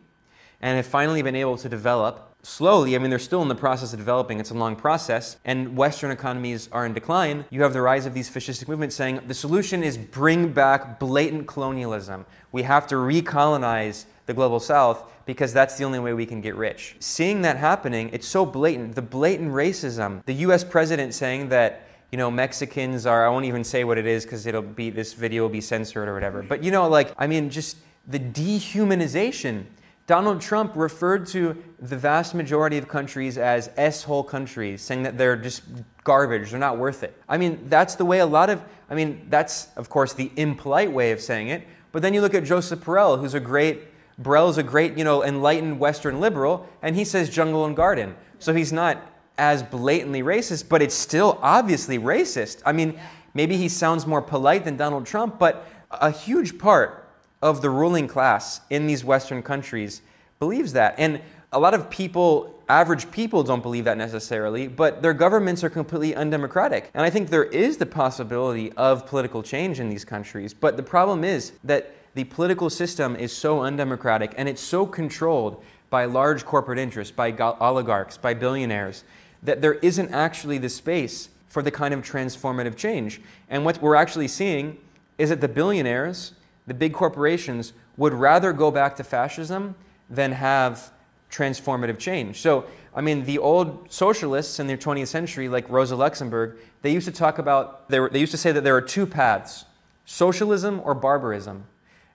[0.61, 3.91] and have finally been able to develop slowly, I mean, they're still in the process
[3.91, 7.81] of developing, it's a long process, and Western economies are in decline, you have the
[7.81, 12.25] rise of these fascistic movements saying the solution is bring back blatant colonialism.
[12.51, 16.55] We have to recolonize the global south because that's the only way we can get
[16.55, 16.95] rich.
[16.99, 18.95] Seeing that happening, it's so blatant.
[18.95, 23.63] The blatant racism, the US president saying that you know, Mexicans are, I won't even
[23.63, 26.41] say what it is because it'll be, this video will be censored or whatever.
[26.41, 29.65] But, you know, like, I mean, just the dehumanization
[30.07, 35.35] Donald Trump referred to the vast majority of countries as S-hole countries, saying that they're
[35.35, 35.61] just
[36.03, 37.15] garbage, they're not worth it.
[37.29, 40.91] I mean, that's the way a lot of, I mean, that's, of course, the impolite
[40.91, 41.61] way of saying it.
[41.91, 43.81] But then you look at Joseph Borrell, who's a great,
[44.21, 48.15] Borrell is a great, you know, enlightened Western liberal, and he says jungle and garden.
[48.39, 49.01] So he's not
[49.37, 52.61] as blatantly racist, but it's still obviously racist.
[52.65, 52.99] I mean,
[53.33, 57.07] maybe he sounds more polite than Donald Trump, but a huge part
[57.41, 60.01] of the ruling class in these Western countries
[60.39, 60.95] believes that.
[60.97, 65.69] And a lot of people, average people, don't believe that necessarily, but their governments are
[65.69, 66.91] completely undemocratic.
[66.93, 70.53] And I think there is the possibility of political change in these countries.
[70.53, 75.63] But the problem is that the political system is so undemocratic and it's so controlled
[75.89, 79.05] by large corporate interests, by oligarchs, by billionaires,
[79.41, 83.21] that there isn't actually the space for the kind of transformative change.
[83.49, 84.77] And what we're actually seeing
[85.17, 86.33] is that the billionaires
[86.67, 89.73] the big corporations would rather go back to fascism
[90.09, 90.91] than have
[91.31, 92.41] transformative change.
[92.41, 97.07] So, I mean, the old socialists in the 20th century, like Rosa Luxemburg, they used
[97.07, 99.63] to talk about, they, were, they used to say that there are two paths
[100.05, 101.63] socialism or barbarism.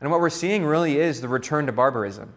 [0.01, 2.35] And what we're seeing really is the return to barbarism.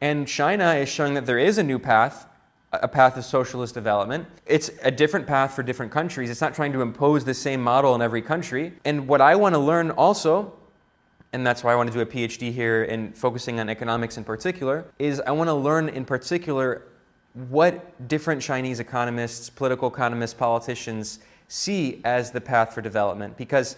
[0.00, 2.26] And China is showing that there is a new path,
[2.72, 4.26] a path of socialist development.
[4.44, 6.28] It's a different path for different countries.
[6.28, 8.74] It's not trying to impose the same model in every country.
[8.84, 10.52] And what I want to learn also
[11.32, 14.24] and that's why I want to do a PhD here in focusing on economics in
[14.24, 16.84] particular, is I want to learn in particular
[17.50, 23.36] what different Chinese economists, political economists, politicians see as the path for development.
[23.36, 23.76] Because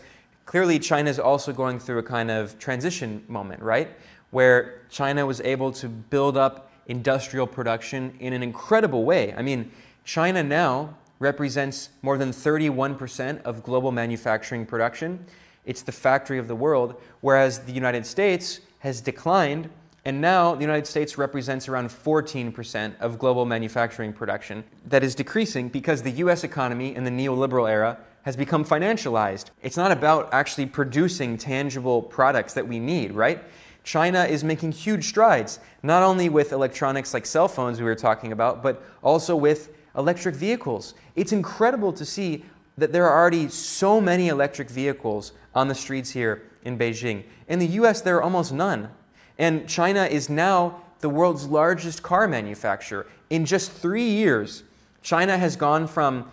[0.49, 3.91] clearly China is also going through a kind of transition moment, right?
[4.31, 9.35] Where China was able to build up industrial production in an incredible way.
[9.35, 9.71] I mean,
[10.07, 15.27] China now represents more than 31% of global manufacturing production.
[15.67, 19.69] It's the factory of the world, whereas the United States has declined
[20.05, 24.65] And now the United States represents around 14% of global manufacturing production.
[24.87, 27.99] That is decreasing because the US economy in the neoliberal era
[28.29, 29.47] has become financialized.
[29.63, 33.43] It's not about actually producing tangible products that we need, right?
[33.85, 38.33] China is making huge strides, not only with electronics like cell phones we were talking
[38.33, 40.93] about, but also with electric vehicles.
[41.17, 42.45] It's incredible to see
[42.77, 47.23] that there are already so many electric vehicles on the streets here in Beijing.
[47.49, 48.91] In the US, there are almost none.
[49.39, 53.07] And China is now the world's largest car manufacturer.
[53.31, 54.65] In just three years,
[55.01, 56.31] China has gone from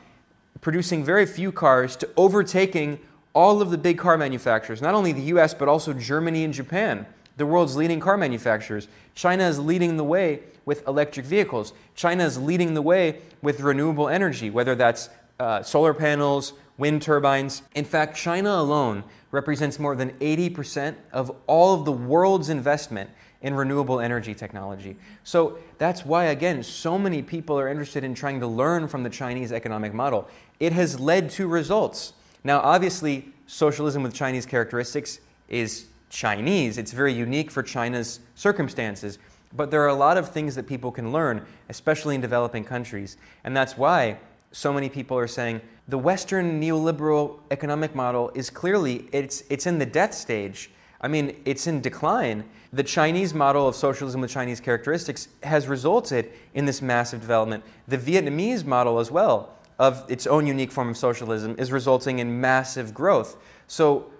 [0.65, 2.97] producing very few cars to overtaking
[3.35, 7.05] all of the big car manufacturers, not only the US, but also Germany and Japan,
[7.37, 8.87] the world's leading car manufacturers.
[9.13, 11.71] China is leading the way with electric vehicles.
[11.93, 17.61] China is leading the way with renewable energy, whether that's uh, solar panels, wind turbines.
[17.75, 23.11] In fact, China alone represents more than 80% of all of the world's investment
[23.41, 24.95] in renewable energy technology.
[25.23, 29.09] So that's why, again, so many people are interested in trying to learn from the
[29.09, 30.27] Chinese economic model.
[30.59, 32.13] It has led to results.
[32.43, 35.19] Now, obviously, socialism with Chinese characteristics
[35.49, 39.19] is Chinese, it's very unique for China's circumstances.
[39.53, 43.17] But there are a lot of things that people can learn, especially in developing countries.
[43.43, 44.17] And that's why
[44.51, 49.77] so many people are saying the Western neoliberal economic model is clearly it's it's in
[49.79, 50.71] the death stage.
[51.01, 52.45] I mean, it's in decline.
[52.75, 57.63] The Chinese model of socialism with Chinese characteristics has resulted in this massive development.
[57.87, 62.41] The Vietnamese model as well of its own unique form of socialism is resulting in
[62.41, 63.37] massive growth.
[63.67, 64.11] So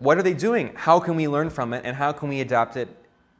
[0.00, 0.72] what are they doing?
[0.74, 2.88] How can we learn from it and how can we adapt it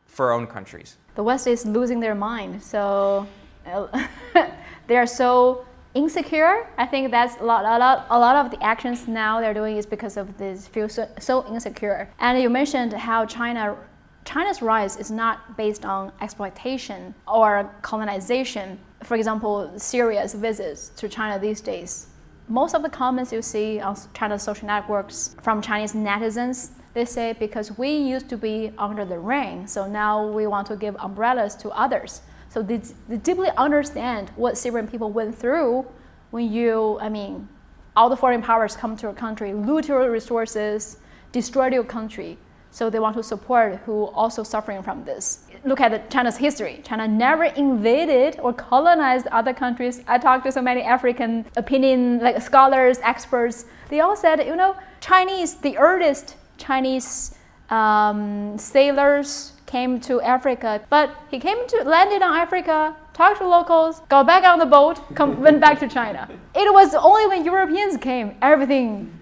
[0.06, 0.96] for our own countries?
[1.14, 2.62] The West is losing their mind.
[2.62, 3.26] So
[4.86, 6.66] they are so insecure.
[6.78, 9.76] I think that's a lot, a lot, a lot of the actions now they're doing
[9.76, 12.08] is because of this feel so, so insecure.
[12.18, 13.76] And you mentioned how China,
[14.24, 18.78] China's rise is not based on exploitation or colonization.
[19.02, 22.08] For example, Syria's visits to China these days.
[22.48, 27.34] Most of the comments you see on China's social networks from Chinese netizens, they say
[27.38, 31.54] because we used to be under the rain, so now we want to give umbrellas
[31.56, 32.22] to others.
[32.48, 35.86] So they, they deeply understand what Syrian people went through
[36.30, 37.48] when you, I mean,
[37.96, 40.98] all the foreign powers come to your country, loot your resources,
[41.32, 42.38] destroy your country.
[42.74, 45.44] So they want to support who also suffering from this.
[45.64, 46.80] Look at China's history.
[46.82, 50.02] China never invaded or colonized other countries.
[50.08, 53.66] I talked to so many African opinion like scholars, experts.
[53.90, 57.36] They all said, you know, Chinese, the earliest Chinese
[57.70, 60.82] um, sailors came to Africa.
[60.90, 64.98] But he came to landed on Africa, talked to locals, got back on the boat,
[65.14, 66.28] come, went back to China.
[66.56, 69.12] It was only when Europeans came, everything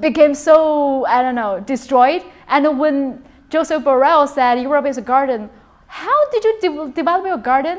[0.00, 2.22] became so I don't know destroyed.
[2.52, 5.48] And when Joseph Borrell said Europe is a garden,
[5.86, 7.78] how did you de- develop your garden?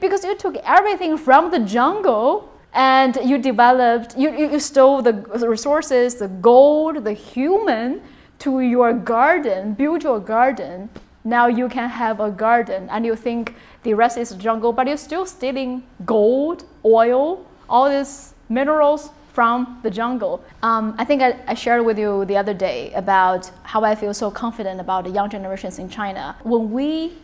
[0.00, 5.12] Because you took everything from the jungle and you developed, you, you stole the
[5.46, 8.00] resources, the gold, the human,
[8.38, 10.88] to your garden, build your garden.
[11.22, 14.96] Now you can have a garden, and you think the rest is jungle, but you're
[14.96, 20.42] still stealing gold, oil, all these minerals from the jungle.
[20.62, 24.14] Um, I think I, I, shared with you the other day about how I feel
[24.14, 26.36] so confident about the young generations in China.
[26.44, 27.14] When we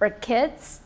[0.00, 0.80] were kids,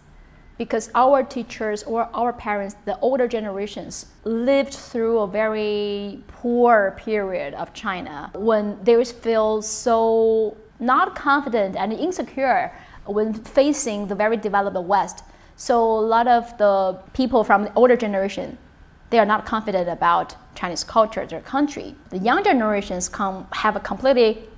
[0.59, 7.55] because our teachers or our parents, the older generations, lived through a very poor period
[7.55, 12.71] of China when they feel so not confident and insecure
[13.07, 15.25] when facing the very developed West.
[15.57, 18.59] So a lot of the people from the older generation,
[19.15, 21.95] they are not confident about Chinese culture, their country.
[22.11, 24.49] The young generations come have a completely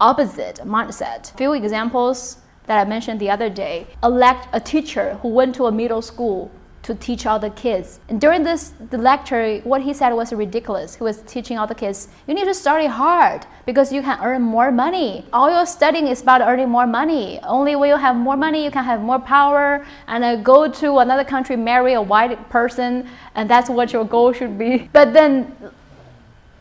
[0.00, 1.34] opposite mindset.
[1.34, 2.36] A Few examples
[2.66, 6.52] that I mentioned the other day, elect a teacher who went to a middle school
[6.86, 8.00] to teach all the kids.
[8.08, 10.94] And during this the lecture, what he said was ridiculous.
[10.94, 14.42] He was teaching all the kids, you need to study hard because you can earn
[14.42, 15.24] more money.
[15.32, 17.40] All your studying is about earning more money.
[17.42, 20.98] Only when you have more money, you can have more power and uh, go to
[20.98, 24.88] another country, marry a white person, and that's what your goal should be.
[24.92, 25.56] But then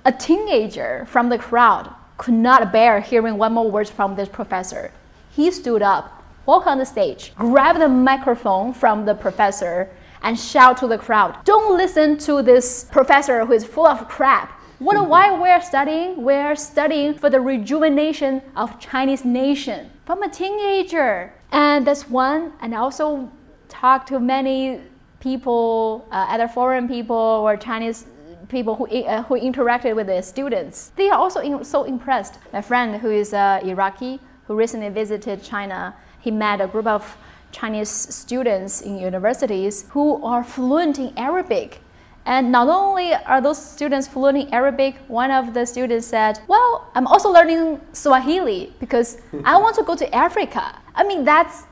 [0.04, 4.92] a teenager from the crowd could not bear hearing one more word from this professor
[5.36, 9.90] he stood up, walked on the stage, grabbed the microphone from the professor,
[10.26, 14.60] and shout to the crowd, Don't listen to this professor who is full of crap.
[14.80, 16.22] What why we're studying?
[16.22, 21.32] We're studying for the rejuvenation of Chinese nation from a teenager.
[21.52, 22.52] And that's one.
[22.60, 23.32] And I also
[23.70, 24.82] talked to many
[25.22, 28.06] people, uh, other foreign people or Chinese
[28.50, 30.92] people who, uh, who interacted with the students.
[30.98, 32.40] They are also in, so impressed.
[32.52, 37.18] My friend who is uh, Iraqi, who recently visited China, he met a group of
[37.56, 41.80] Chinese students in universities who are fluent in Arabic.
[42.26, 46.90] And not only are those students fluent in Arabic, one of the students said, Well,
[46.96, 50.64] I'm also learning Swahili because I want to go to Africa.
[50.96, 51.64] I mean, that's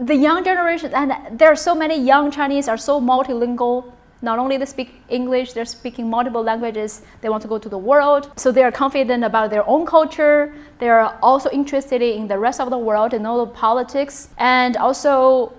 [0.00, 3.92] the young generation, and there are so many young Chinese are so multilingual.
[4.24, 7.02] Not only they speak English, they're speaking multiple languages.
[7.20, 10.54] They want to go to the world, so they are confident about their own culture.
[10.78, 14.28] They are also interested in the rest of the world and all the politics.
[14.38, 15.52] And also,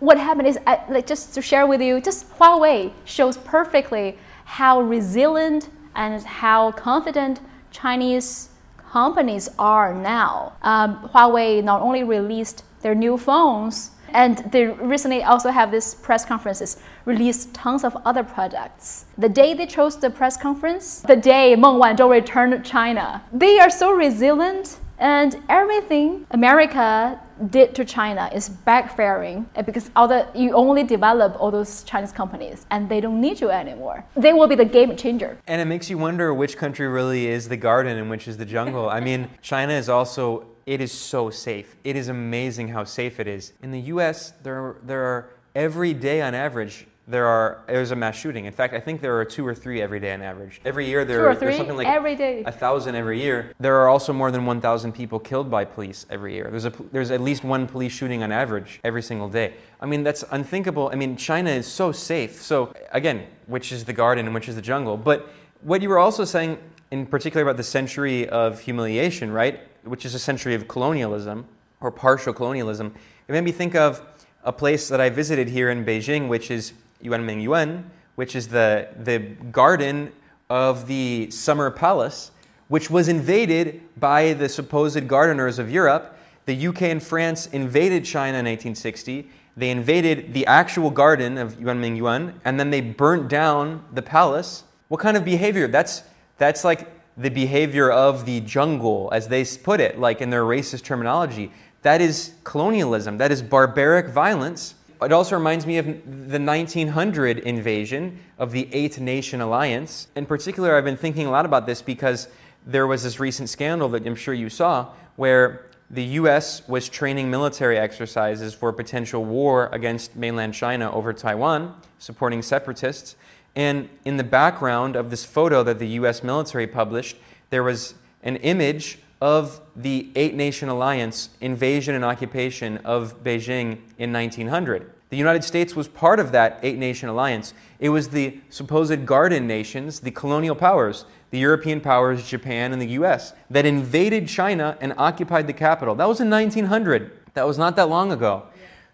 [0.00, 4.82] what happened is, I, like just to share with you, just Huawei shows perfectly how
[4.82, 8.50] resilient and how confident Chinese
[8.90, 10.52] companies are now.
[10.62, 13.92] Um, Huawei not only released their new phones.
[14.12, 19.06] And they recently also have this press conferences, released tons of other products.
[19.18, 23.58] The day they chose the press conference, the day Meng Wanzhou returned to China, they
[23.58, 30.52] are so resilient and everything America did to China is backfiring because all the, you
[30.52, 34.04] only develop all those Chinese companies and they don't need you anymore.
[34.14, 35.36] They will be the game changer.
[35.48, 38.44] And it makes you wonder which country really is the garden and which is the
[38.44, 38.88] jungle.
[38.88, 41.76] I mean, China is also it is so safe.
[41.84, 43.52] It is amazing how safe it is.
[43.62, 47.96] In the US, there are, there are every day on average there are there's a
[47.96, 48.44] mass shooting.
[48.44, 50.60] In fact, I think there are two or three every day on average.
[50.64, 52.44] Every year there are there's something like every day.
[52.46, 53.52] a thousand every year.
[53.58, 56.48] There are also more than 1,000 people killed by police every year.
[56.48, 59.54] There's a there's at least one police shooting on average every single day.
[59.80, 60.90] I mean that's unthinkable.
[60.92, 62.40] I mean China is so safe.
[62.40, 64.96] So again, which is the garden and which is the jungle?
[64.96, 65.28] But
[65.62, 66.58] what you were also saying
[66.92, 69.60] in particular about the century of humiliation, right?
[69.84, 71.46] Which is a century of colonialism
[71.80, 72.94] or partial colonialism.
[73.28, 74.02] It made me think of
[74.44, 76.72] a place that I visited here in Beijing, which is
[77.02, 79.18] Yuanmingyuan, Yuan, which is the, the
[79.50, 80.12] garden
[80.50, 82.30] of the Summer Palace,
[82.68, 86.18] which was invaded by the supposed gardeners of Europe.
[86.46, 89.28] The UK and France invaded China in 1860.
[89.56, 94.64] They invaded the actual garden of Yuanmingyuan, Yuan, and then they burnt down the palace.
[94.88, 95.68] What kind of behavior?
[95.68, 96.02] That's
[96.38, 100.84] that's like the behavior of the jungle, as they put it, like in their racist
[100.84, 101.52] terminology.
[101.82, 103.18] That is colonialism.
[103.18, 104.74] That is barbaric violence.
[105.02, 110.06] It also reminds me of the 1900 invasion of the Eight Nation Alliance.
[110.14, 112.28] In particular, I've been thinking a lot about this because
[112.64, 117.30] there was this recent scandal that I'm sure you saw where the US was training
[117.30, 123.16] military exercises for potential war against mainland China over Taiwan, supporting separatists.
[123.54, 127.16] And in the background of this photo that the US military published,
[127.50, 134.12] there was an image of the Eight Nation Alliance invasion and occupation of Beijing in
[134.12, 134.90] 1900.
[135.10, 137.52] The United States was part of that Eight Nation Alliance.
[137.78, 142.88] It was the supposed garden nations, the colonial powers, the European powers, Japan and the
[142.88, 145.94] US, that invaded China and occupied the capital.
[145.94, 147.12] That was in 1900.
[147.34, 148.44] That was not that long ago.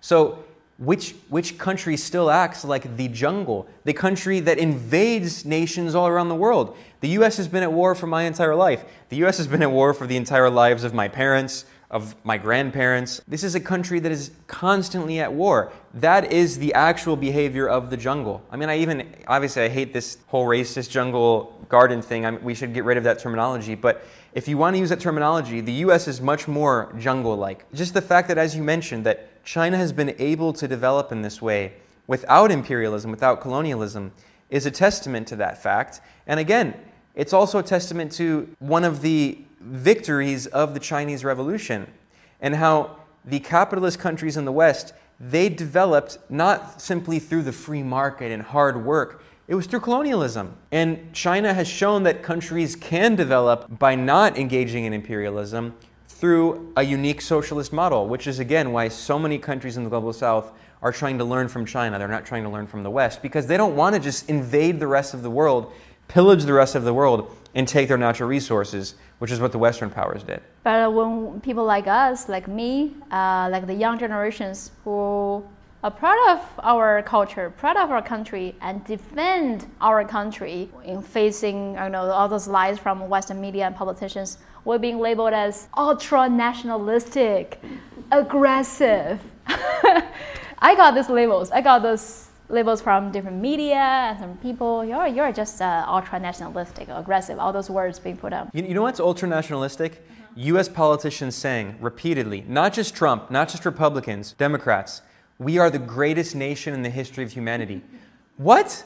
[0.00, 0.44] So
[0.78, 6.28] which, which country still acts like the jungle, the country that invades nations all around
[6.28, 6.76] the world?
[7.00, 8.84] The US has been at war for my entire life.
[9.08, 12.38] The US has been at war for the entire lives of my parents, of my
[12.38, 13.20] grandparents.
[13.26, 15.72] This is a country that is constantly at war.
[15.94, 18.42] That is the actual behavior of the jungle.
[18.50, 22.24] I mean, I even, obviously, I hate this whole racist jungle garden thing.
[22.26, 23.74] I mean, we should get rid of that terminology.
[23.74, 27.70] But if you want to use that terminology, the US is much more jungle like.
[27.72, 31.22] Just the fact that, as you mentioned, that China has been able to develop in
[31.22, 31.72] this way
[32.06, 34.12] without imperialism, without colonialism,
[34.50, 36.02] is a testament to that fact.
[36.26, 36.74] And again,
[37.14, 41.90] it's also a testament to one of the victories of the Chinese Revolution
[42.42, 47.82] and how the capitalist countries in the West they developed not simply through the free
[47.82, 50.54] market and hard work, it was through colonialism.
[50.72, 55.72] And China has shown that countries can develop by not engaging in imperialism
[56.18, 60.12] through a unique socialist model, which is again why so many countries in the global
[60.12, 60.50] south
[60.82, 61.96] are trying to learn from China.
[61.96, 64.80] They're not trying to learn from the West because they don't want to just invade
[64.80, 65.72] the rest of the world,
[66.08, 69.58] pillage the rest of the world, and take their natural resources, which is what the
[69.58, 70.42] Western powers did.
[70.64, 75.46] But when people like us, like me, uh, like the young generations who
[75.84, 81.78] are proud of our culture, proud of our country, and defend our country in facing
[81.78, 84.38] I know all those lies from Western media and politicians,
[84.68, 87.58] we're being labeled as ultra nationalistic,
[88.12, 89.18] aggressive.
[90.68, 91.50] I got these labels.
[91.50, 94.84] I got those labels from different media and some people.
[94.84, 97.38] You're you're just uh, ultra nationalistic, aggressive.
[97.38, 98.50] All those words being put up.
[98.52, 100.06] You, you know what's ultra nationalistic?
[100.36, 100.68] U.S.
[100.68, 105.02] politicians saying repeatedly, not just Trump, not just Republicans, Democrats
[105.38, 107.80] we are the greatest nation in the history of humanity.
[108.38, 108.84] What?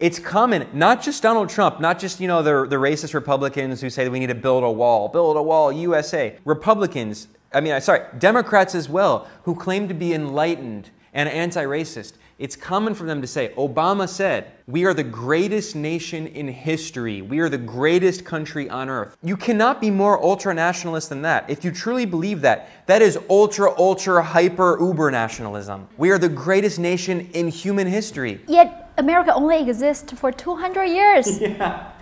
[0.00, 3.90] It's common, not just Donald Trump, not just, you know, the, the racist Republicans who
[3.90, 6.36] say we need to build a wall, build a wall, USA.
[6.44, 11.64] Republicans, I mean, uh, sorry, Democrats as well, who claim to be enlightened and anti
[11.64, 16.46] racist, it's common for them to say, Obama said, we are the greatest nation in
[16.46, 17.20] history.
[17.20, 19.16] We are the greatest country on earth.
[19.24, 21.50] You cannot be more ultra nationalist than that.
[21.50, 25.88] If you truly believe that, that is ultra, ultra, hyper, uber nationalism.
[25.96, 28.40] We are the greatest nation in human history.
[28.46, 31.40] Yet America only exists for 200 years.
[31.48, 31.92] Yeah.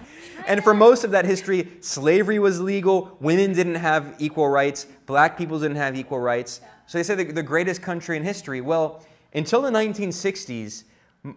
[0.46, 5.36] And for most of that history, slavery was legal, women didn't have equal rights, black
[5.36, 6.60] people didn't have equal rights.
[6.86, 8.60] So they say the, the greatest country in history.
[8.60, 10.84] Well, until the 1960s,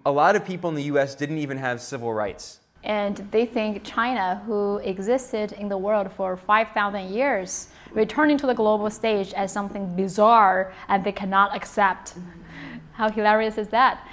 [0.06, 2.60] a lot of people in the US didn't even have civil rights.
[2.84, 8.54] And they think China, who existed in the world for 5,000 years, returning to the
[8.54, 12.10] global stage as something bizarre and they cannot accept.
[12.10, 12.78] Mm-hmm.
[12.94, 14.06] How hilarious is that?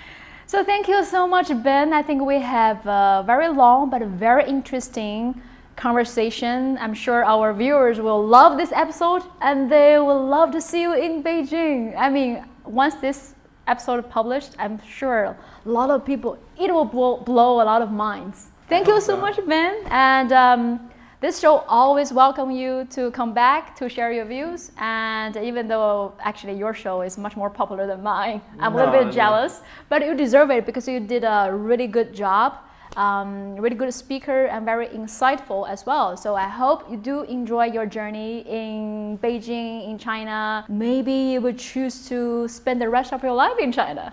[0.48, 1.92] So thank you so much, Ben.
[1.92, 5.42] I think we have a very long but very interesting
[5.74, 6.78] conversation.
[6.80, 10.94] I'm sure our viewers will love this episode and they will love to see you
[10.94, 11.96] in Beijing.
[11.98, 13.34] I mean, once this
[13.66, 17.90] episode published, I'm sure a lot of people, it will blow, blow a lot of
[17.90, 18.50] minds.
[18.68, 19.82] Thank you so much, Ben.
[19.90, 20.85] And um,
[21.20, 24.70] this show always welcome you to come back to share your views.
[24.76, 28.92] And even though actually your show is much more popular than mine, I'm a little
[28.92, 32.58] bit jealous, but you deserve it because you did a really good job.
[32.96, 36.16] Um, really good speaker and very insightful as well.
[36.16, 40.64] So I hope you do enjoy your journey in Beijing, in China.
[40.68, 44.04] Maybe you would choose to spend the rest of your life in China.